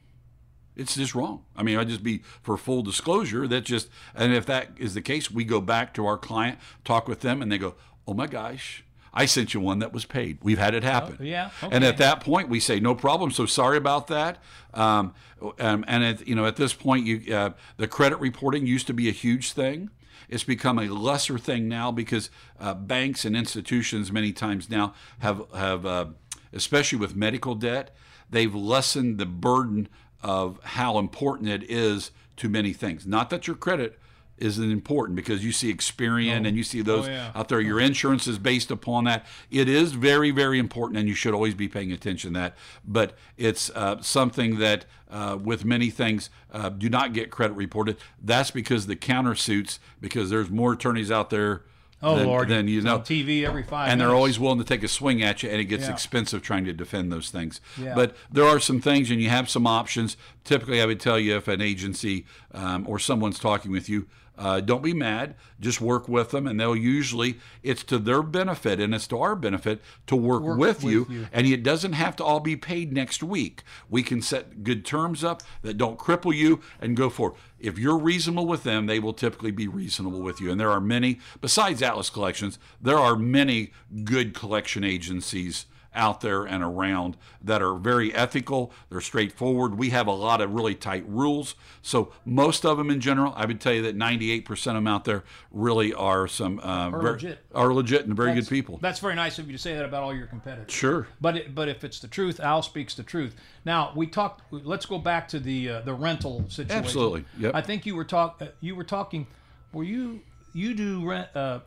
It's 0.79 0.95
just 0.95 1.15
wrong. 1.15 1.45
I 1.57 1.65
mean, 1.65 1.77
I'd 1.77 1.89
just 1.89 2.05
be 2.05 2.19
for 2.41 2.57
full 2.57 2.83
disclosure. 2.83 3.49
That 3.49 3.63
just, 3.63 3.89
and 4.15 4.33
if 4.33 4.47
that 4.47 4.71
is 4.79 4.95
the 4.95 5.03
case, 5.03 5.31
we 5.31 5.45
go 5.45 5.61
back 5.61 5.93
to 5.95 6.07
our 6.07 6.17
client, 6.17 6.59
talk 6.85 7.09
with 7.09 7.21
them, 7.21 7.43
and 7.43 7.51
they 7.51 7.59
go, 7.59 7.75
"Oh 8.07 8.15
my 8.15 8.29
gosh, 8.29 8.85
I 9.13 9.27
sent 9.27 9.55
you 9.55 9.61
one 9.61 9.81
that 9.81 9.93
was 9.93 10.05
paid. 10.05 10.39
We've 10.41 10.59
had 10.59 10.75
it 10.75 10.85
happen." 10.85 11.19
Oh, 11.21 11.25
yeah, 11.25 11.51
And 11.63 11.83
at 11.85 11.99
that 11.99 12.21
point, 12.21 12.49
we 12.49 12.61
say, 12.61 12.79
"No 12.79 12.95
problem. 12.95 13.33
So 13.33 13.45
sorry 13.45 13.77
about 13.77 14.07
that." 14.07 14.39
Um, 14.73 15.15
um, 15.59 15.85
and 15.89 16.05
at, 16.05 16.29
you 16.29 16.37
know, 16.37 16.47
at 16.47 16.57
this 16.57 16.73
point, 16.75 17.07
you 17.07 17.35
uh, 17.35 17.51
the 17.77 17.89
credit 17.89 18.21
reporting 18.21 18.65
used 18.65 18.87
to 18.87 18.95
be 18.95 19.09
a 19.09 19.13
huge 19.13 19.53
thing. 19.53 19.91
It's 20.29 20.45
become 20.45 20.79
a 20.79 20.89
lesser 20.89 21.39
thing 21.39 21.69
now 21.69 21.91
because 21.91 22.31
uh, 22.61 22.75
banks 22.75 23.25
and 23.25 23.35
institutions 23.35 24.13
many 24.13 24.33
times 24.33 24.71
now 24.71 24.95
have 25.19 25.43
have, 25.55 25.87
uh, 25.87 26.07
especially 26.53 26.99
with 26.99 27.17
medical 27.17 27.55
debt, 27.55 27.95
they've 28.31 28.55
lessened 28.55 29.19
the 29.19 29.27
burden 29.27 29.89
of 30.23 30.59
how 30.63 30.99
important 30.99 31.49
it 31.49 31.63
is 31.71 32.11
to 32.37 32.49
many 32.49 32.73
things. 32.73 33.07
Not 33.07 33.31
that 33.31 33.47
your 33.47 33.57
credit 33.57 33.99
isn't 34.39 34.71
important 34.71 35.17
because 35.17 35.45
you 35.45 35.51
see 35.51 35.75
Experian 35.75 36.47
and 36.47 36.57
you 36.57 36.63
see 36.63 36.81
those 36.81 37.09
Oh, 37.09 37.11
yeah. 37.11 37.33
out 37.35 37.49
there. 37.49 37.61
Your 37.61 37.81
insurance 37.81 38.29
is 38.29 38.39
based 38.39 38.71
upon 38.71 39.03
that. 39.05 39.27
It 39.51 39.69
is 39.69 39.93
very, 39.93 40.31
very 40.31 40.61
important, 40.61 40.97
and 40.99 41.09
you 41.09 41.15
should 41.17 41.35
always 41.35 41.55
be 41.55 41.67
paying 41.67 41.91
attention 41.91 42.35
to 42.35 42.39
that. 42.41 42.57
But 42.85 43.15
it's 43.37 43.69
uh, 43.71 44.01
something 44.01 44.59
that, 44.61 44.85
uh, 45.11 45.39
with 45.43 45.65
many 45.65 45.91
things, 45.91 46.31
uh, 46.53 46.69
do 46.69 46.89
not 46.89 47.13
get 47.15 47.33
credit 47.33 47.55
reported. 47.55 47.97
That's 48.23 48.53
because 48.53 48.87
the 48.87 48.95
countersuits, 48.95 49.81
because 50.01 50.31
there's 50.31 50.51
more 50.51 50.73
attorneys 50.75 51.11
out 51.11 51.31
there. 51.31 51.63
Oh 52.03 52.17
than, 52.17 52.27
Lord, 52.27 52.49
Then 52.49 52.69
you 52.69 52.81
know 52.81 53.01
TV 53.01 53.45
every 53.45 53.63
five. 53.65 53.89
and 53.91 54.01
they're 54.01 54.15
always 54.15 54.39
willing 54.39 54.59
to 54.59 54.65
take 54.65 54.83
a 54.85 54.89
swing 54.89 55.21
at 55.23 55.43
you, 55.43 55.51
and 55.51 55.61
it 55.61 55.65
gets 55.65 55.85
Yeah. 55.87 55.93
expensive 55.93 56.43
trying 56.43 56.65
to 56.67 56.73
defend 56.73 57.11
those 57.11 57.31
things. 57.31 57.61
Yeah. 57.77 57.95
But 57.95 58.17
there 58.31 58.45
are 58.45 58.61
some 58.61 58.81
things, 58.81 59.11
and 59.11 59.21
you 59.21 59.31
have 59.31 59.51
some 59.51 59.67
options. 59.67 60.17
Typically, 60.45 60.81
I 60.81 60.87
would 60.87 61.01
tell 61.01 61.19
you 61.19 61.37
if 61.37 61.49
an 61.49 61.61
agency 61.61 62.25
um, 62.55 62.85
or 62.87 62.99
someone's 63.01 63.39
talking 63.41 63.73
with 63.73 63.89
you, 63.89 64.07
Uh, 64.39 64.61
don't 64.61 64.83
be 64.83 64.95
mad. 64.95 65.35
Just 65.59 65.81
work 65.81 66.09
with 66.09 66.31
them, 66.31 66.47
and 66.47 66.59
they'll 66.61 66.77
usually 66.77 67.39
it's 67.63 67.83
to 67.85 67.99
their 67.99 68.23
benefit 68.23 68.79
and 68.79 68.95
it's 68.95 69.09
to 69.09 69.19
our 69.19 69.35
benefit 69.35 69.81
to 70.07 70.15
work, 70.15 70.43
Work 70.43 70.59
with, 70.59 70.85
with 70.85 70.93
you, 70.93 71.07
you. 71.11 71.27
And 71.33 71.47
it 71.47 71.65
doesn't 71.65 71.95
have 71.95 72.15
to 72.17 72.25
all 72.25 72.41
be 72.41 72.57
paid 72.57 72.93
next 72.93 73.23
week. 73.23 73.65
We 73.91 74.03
can 74.03 74.23
set 74.23 74.63
good 74.63 74.85
terms 74.85 75.25
up 75.25 75.43
that 75.63 75.77
don't 75.77 75.99
cripple 75.99 76.35
you 76.35 76.61
and 76.81 76.97
go 76.97 77.11
for. 77.11 77.35
If 77.59 77.79
you're 77.79 77.99
reasonable 77.99 78.47
with 78.47 78.63
them, 78.63 78.87
they 78.87 79.01
will 79.01 79.13
typically 79.13 79.51
be 79.51 79.67
reasonable 79.67 80.23
with 80.23 80.41
you. 80.41 80.53
And 80.53 80.61
there 80.61 80.71
are 80.71 80.81
many, 80.81 81.19
besides 81.41 81.83
Atlas 81.83 82.09
Collections, 82.09 82.59
there 82.81 82.99
are 82.99 83.17
many 83.17 83.73
good 84.05 84.35
collection 84.35 84.85
agencies 84.85 85.67
out 85.99 86.21
there 86.23 86.45
and 86.45 86.63
around 86.63 87.17
that 87.43 87.61
are 87.61 87.75
very 87.75 88.15
ethical. 88.15 88.73
They're 88.89 89.01
straightforward. 89.01 89.77
We 89.77 89.91
have 89.91 90.07
a 90.07 90.13
lot 90.13 90.41
of 90.41 90.53
really 90.55 90.75
tight 90.75 91.05
rules. 91.09 91.55
So 91.83 92.13
most 92.25 92.65
of 92.65 92.79
them 92.79 92.89
in 92.89 93.01
general, 93.01 93.33
I 93.37 93.45
would 93.45 93.61
tell 93.61 93.73
you 93.75 93.83
that 93.83 93.97
98% 93.99 94.49
of 94.69 94.75
them 94.75 94.87
out 94.87 95.05
there 95.05 95.25
really 95.51 95.93
are 95.93 96.29
some 96.29 96.61
uh, 96.61 96.91
Are 96.91 97.03
legit. 97.03 97.39
are 97.55 97.75
legit 97.75 98.07
and 98.07 98.17
very 98.17 98.29
That's- 98.31 98.45
good 98.49 98.55
people. 98.55 98.79
That's 98.81 99.01
very 99.01 99.17
nice 99.17 99.39
of 99.39 99.47
you 99.47 99.53
to 99.53 99.59
say 99.59 99.75
that 99.75 99.85
about 99.85 100.03
all 100.05 100.15
your 100.15 100.29
competitors. 100.29 100.73
Sure. 100.73 101.09
But 101.21 101.37
it, 101.37 101.55
but 101.55 101.69
if 101.69 101.83
it's 101.85 101.99
the 101.99 102.09
truth, 102.09 102.39
Al 102.41 102.63
speaks 102.63 102.95
the 102.95 103.03
truth. 103.03 103.35
Now 103.65 103.93
we 103.97 104.07
talked. 104.07 104.43
Let's 104.53 104.87
go 104.87 104.99
back 104.99 105.27
to 105.29 105.41
the 105.41 105.69
uh, 105.69 105.81
the 105.81 105.93
rental 105.95 106.45
situation. 106.49 106.77
Absolutely. 106.85 107.25
Yep. 107.39 107.55
I 107.55 107.61
think 107.61 107.85
you 107.85 107.97
were 107.97 108.05
talk. 108.05 108.41
Uh, 108.41 108.47
you 108.61 108.77
were 108.77 108.85
talking. 108.85 109.27
Were 109.73 109.85
you 109.85 110.21
you 110.55 110.75
do 110.75 111.05
rent 111.05 111.29
uh, 111.35 111.59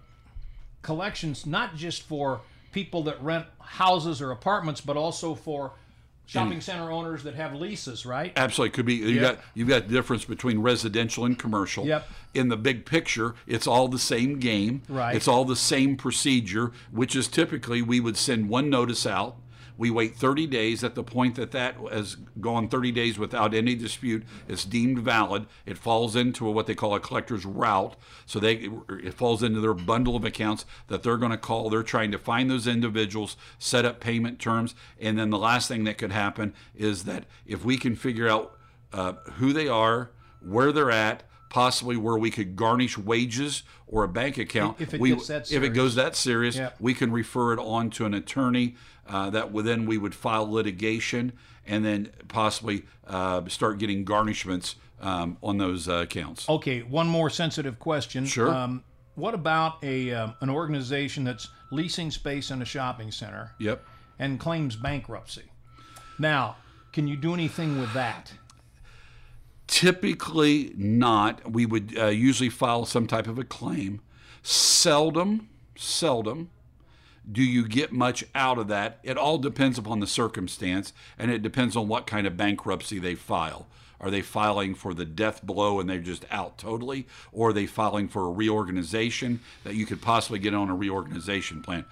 collections 0.81 1.45
not 1.45 1.75
just 1.75 2.03
for 2.03 2.41
people 2.71 3.03
that 3.03 3.21
rent 3.21 3.45
houses 3.59 4.21
or 4.21 4.31
apartments, 4.31 4.81
but 4.81 4.97
also 4.97 5.35
for 5.35 5.71
shopping 6.25 6.61
center 6.61 6.89
owners 6.91 7.23
that 7.23 7.35
have 7.35 7.53
leases, 7.53 8.05
right? 8.05 8.31
Absolutely, 8.37 8.73
could 8.73 8.85
be. 8.85 8.95
You 8.95 9.07
Yep. 9.07 9.21
got 9.21 9.45
you've 9.53 9.67
got 9.67 9.87
the 9.87 9.93
difference 9.93 10.23
between 10.23 10.59
residential 10.59 11.25
and 11.25 11.37
commercial. 11.37 11.85
Yep. 11.85 12.09
In 12.33 12.47
the 12.47 12.55
big 12.57 12.85
picture, 12.85 13.35
it's 13.47 13.67
all 13.67 13.89
the 13.89 13.99
same 13.99 14.39
game. 14.39 14.81
Right. 14.87 15.15
It's 15.15 15.27
all 15.27 15.43
the 15.43 15.57
same 15.57 15.97
procedure, 15.97 16.71
which 16.91 17.15
is 17.15 17.27
typically 17.27 17.81
we 17.81 17.99
would 17.99 18.15
send 18.15 18.47
one 18.47 18.69
notice 18.69 19.05
out. 19.05 19.35
We 19.81 19.89
wait 19.89 20.15
30 20.15 20.45
days. 20.45 20.83
At 20.83 20.93
the 20.93 21.01
point 21.03 21.33
that 21.37 21.49
that 21.53 21.75
has 21.91 22.15
gone 22.39 22.67
30 22.67 22.91
days 22.91 23.17
without 23.17 23.55
any 23.55 23.73
dispute, 23.73 24.23
it's 24.47 24.63
deemed 24.63 24.99
valid. 24.99 25.47
It 25.65 25.75
falls 25.75 26.15
into 26.15 26.45
what 26.45 26.67
they 26.67 26.75
call 26.75 26.93
a 26.93 26.99
collector's 26.99 27.47
route. 27.47 27.95
So 28.27 28.39
they 28.39 28.69
it 28.89 29.15
falls 29.15 29.41
into 29.41 29.59
their 29.59 29.73
bundle 29.73 30.15
of 30.15 30.23
accounts 30.23 30.65
that 30.87 31.01
they're 31.01 31.17
going 31.17 31.31
to 31.31 31.37
call. 31.37 31.71
They're 31.71 31.81
trying 31.81 32.11
to 32.11 32.19
find 32.19 32.47
those 32.47 32.67
individuals, 32.67 33.37
set 33.57 33.83
up 33.83 33.99
payment 33.99 34.37
terms, 34.37 34.75
and 34.99 35.17
then 35.17 35.31
the 35.31 35.39
last 35.39 35.67
thing 35.67 35.83
that 35.85 35.97
could 35.97 36.11
happen 36.11 36.53
is 36.75 37.05
that 37.05 37.25
if 37.47 37.65
we 37.65 37.75
can 37.75 37.95
figure 37.95 38.29
out 38.29 38.55
uh, 38.93 39.13
who 39.39 39.51
they 39.51 39.67
are, 39.67 40.11
where 40.41 40.71
they're 40.71 40.91
at, 40.91 41.23
possibly 41.49 41.97
where 41.97 42.17
we 42.19 42.29
could 42.29 42.55
garnish 42.55 42.99
wages 42.99 43.63
or 43.87 44.03
a 44.03 44.07
bank 44.07 44.37
account. 44.37 44.79
If 44.79 44.93
it 44.93 45.01
we, 45.01 45.09
gets 45.15 45.27
that 45.27 45.51
if 45.51 45.63
it 45.63 45.69
goes 45.69 45.95
that 45.95 46.15
serious, 46.15 46.59
we 46.79 46.93
can 46.93 47.11
refer 47.11 47.53
it 47.53 47.59
on 47.59 47.89
to 47.91 48.05
an 48.05 48.13
attorney. 48.13 48.75
Uh, 49.07 49.29
that 49.29 49.51
then 49.65 49.85
we 49.85 49.97
would 49.97 50.15
file 50.15 50.49
litigation 50.49 51.33
and 51.65 51.83
then 51.83 52.09
possibly 52.27 52.83
uh, 53.07 53.41
start 53.47 53.77
getting 53.77 54.05
garnishments 54.05 54.75
um, 55.01 55.37
on 55.41 55.57
those 55.57 55.89
uh, 55.89 55.95
accounts. 55.95 56.47
Okay, 56.47 56.81
one 56.81 57.07
more 57.07 57.29
sensitive 57.29 57.79
question. 57.79 58.25
Sure. 58.25 58.49
Um, 58.49 58.83
what 59.15 59.33
about 59.33 59.83
a 59.83 60.11
um, 60.13 60.35
an 60.41 60.49
organization 60.49 61.23
that's 61.23 61.49
leasing 61.71 62.11
space 62.11 62.51
in 62.51 62.61
a 62.61 62.65
shopping 62.65 63.11
center 63.11 63.51
Yep. 63.59 63.83
and 64.19 64.39
claims 64.39 64.75
bankruptcy? 64.75 65.51
Now, 66.17 66.57
can 66.93 67.07
you 67.07 67.17
do 67.17 67.33
anything 67.33 67.79
with 67.79 67.93
that? 67.93 68.33
Typically 69.67 70.73
not. 70.75 71.51
We 71.51 71.65
would 71.65 71.97
uh, 71.97 72.07
usually 72.07 72.49
file 72.49 72.85
some 72.85 73.07
type 73.07 73.27
of 73.27 73.39
a 73.39 73.43
claim. 73.43 74.01
Seldom, 74.43 75.47
seldom 75.75 76.49
do 77.29 77.43
you 77.43 77.67
get 77.67 77.91
much 77.91 78.23
out 78.33 78.57
of 78.57 78.67
that. 78.69 78.99
It 79.03 79.17
all 79.17 79.37
depends 79.37 79.77
upon 79.77 79.99
the 79.99 80.07
circumstance 80.07 80.93
and 81.17 81.29
it 81.29 81.41
depends 81.41 81.75
on 81.75 81.87
what 81.87 82.07
kind 82.07 82.25
of 82.25 82.37
bankruptcy 82.37 82.99
they 82.99 83.15
file. 83.15 83.67
Are 83.99 84.09
they 84.09 84.21
filing 84.21 84.73
for 84.73 84.95
the 84.95 85.05
death 85.05 85.43
blow 85.43 85.79
and 85.79 85.87
they're 85.87 85.99
just 85.99 86.25
out 86.31 86.57
totally? 86.57 87.07
Or 87.31 87.49
are 87.49 87.53
they 87.53 87.67
filing 87.67 88.07
for 88.07 88.25
a 88.25 88.31
reorganization 88.31 89.41
that 89.63 89.75
you 89.75 89.85
could 89.85 90.01
possibly 90.01 90.39
get 90.39 90.55
on 90.55 90.69
a 90.69 90.75
reorganization 90.75 91.61
plan? 91.61 91.85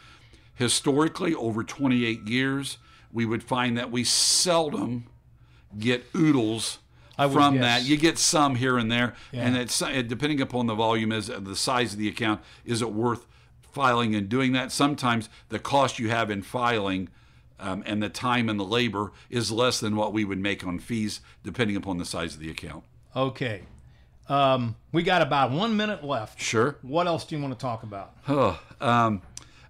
Historically, 0.55 1.35
over 1.35 1.63
28 1.63 2.27
years, 2.27 2.79
we 3.13 3.25
would 3.25 3.43
find 3.43 3.77
that 3.77 3.91
we 3.91 4.03
seldom 4.03 5.05
get 5.77 6.03
oodles 6.15 6.79
would 7.19 7.31
from 7.31 7.59
that. 7.59 7.83
You 7.83 7.95
get 7.97 8.17
some 8.17 8.55
here 8.55 8.77
and 8.77 8.91
there, 8.91 9.13
and 9.31 9.55
it's 9.55 9.77
depending 9.79 10.41
upon 10.41 10.65
the 10.65 10.75
volume 10.75 11.11
is 11.11 11.27
the 11.27 11.55
size 11.55 11.93
of 11.93 11.99
the 11.99 12.07
account. 12.07 12.41
Is 12.65 12.81
it 12.81 12.91
worth 12.91 13.27
filing 13.71 14.15
and 14.15 14.29
doing 14.29 14.51
that? 14.53 14.71
Sometimes 14.71 15.29
the 15.49 15.59
cost 15.59 15.99
you 15.99 16.09
have 16.09 16.29
in 16.29 16.41
filing. 16.41 17.09
Um, 17.61 17.83
and 17.85 18.01
the 18.01 18.07
time 18.07 18.47
and 18.47 18.57
the 18.57 18.63
labor 18.63 19.11
is 19.29 19.51
less 19.51 19.81
than 19.81 19.97
what 19.97 20.13
we 20.13 20.23
would 20.23 20.39
make 20.39 20.65
on 20.65 20.79
fees, 20.79 21.19
depending 21.43 21.75
upon 21.75 21.97
the 21.97 22.05
size 22.05 22.33
of 22.35 22.39
the 22.39 22.49
account. 22.49 22.85
Okay. 23.13 23.63
Um, 24.29 24.75
we 24.93 25.03
got 25.03 25.21
about 25.21 25.51
one 25.51 25.75
minute 25.75 26.01
left. 26.01 26.39
Sure. 26.39 26.77
What 26.83 27.07
else 27.07 27.25
do 27.25 27.35
you 27.35 27.41
want 27.41 27.53
to 27.57 27.61
talk 27.61 27.83
about? 27.83 28.13
Oh, 28.29 28.57
um, 28.79 29.21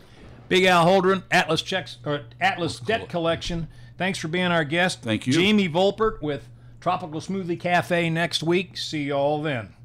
Big 0.49 0.65
Al 0.65 0.87
Holdren, 0.87 1.25
Atlas 1.31 1.61
Checks 1.61 1.99
or 2.07 2.23
Atlas 2.41 2.81
Debt 2.81 3.11
Collection. 3.11 3.69
Thanks 3.99 4.19
for 4.19 4.29
being 4.29 4.47
our 4.47 4.65
guest. 4.65 5.03
Thank 5.03 5.27
you. 5.27 5.35
Jamie 5.35 5.69
Volpert 5.69 6.23
with 6.23 6.49
Tropical 6.81 7.21
Smoothie 7.21 7.61
Cafe 7.61 8.09
next 8.09 8.43
week. 8.43 8.79
See 8.79 9.03
you 9.03 9.13
all 9.13 9.43
then. 9.43 9.75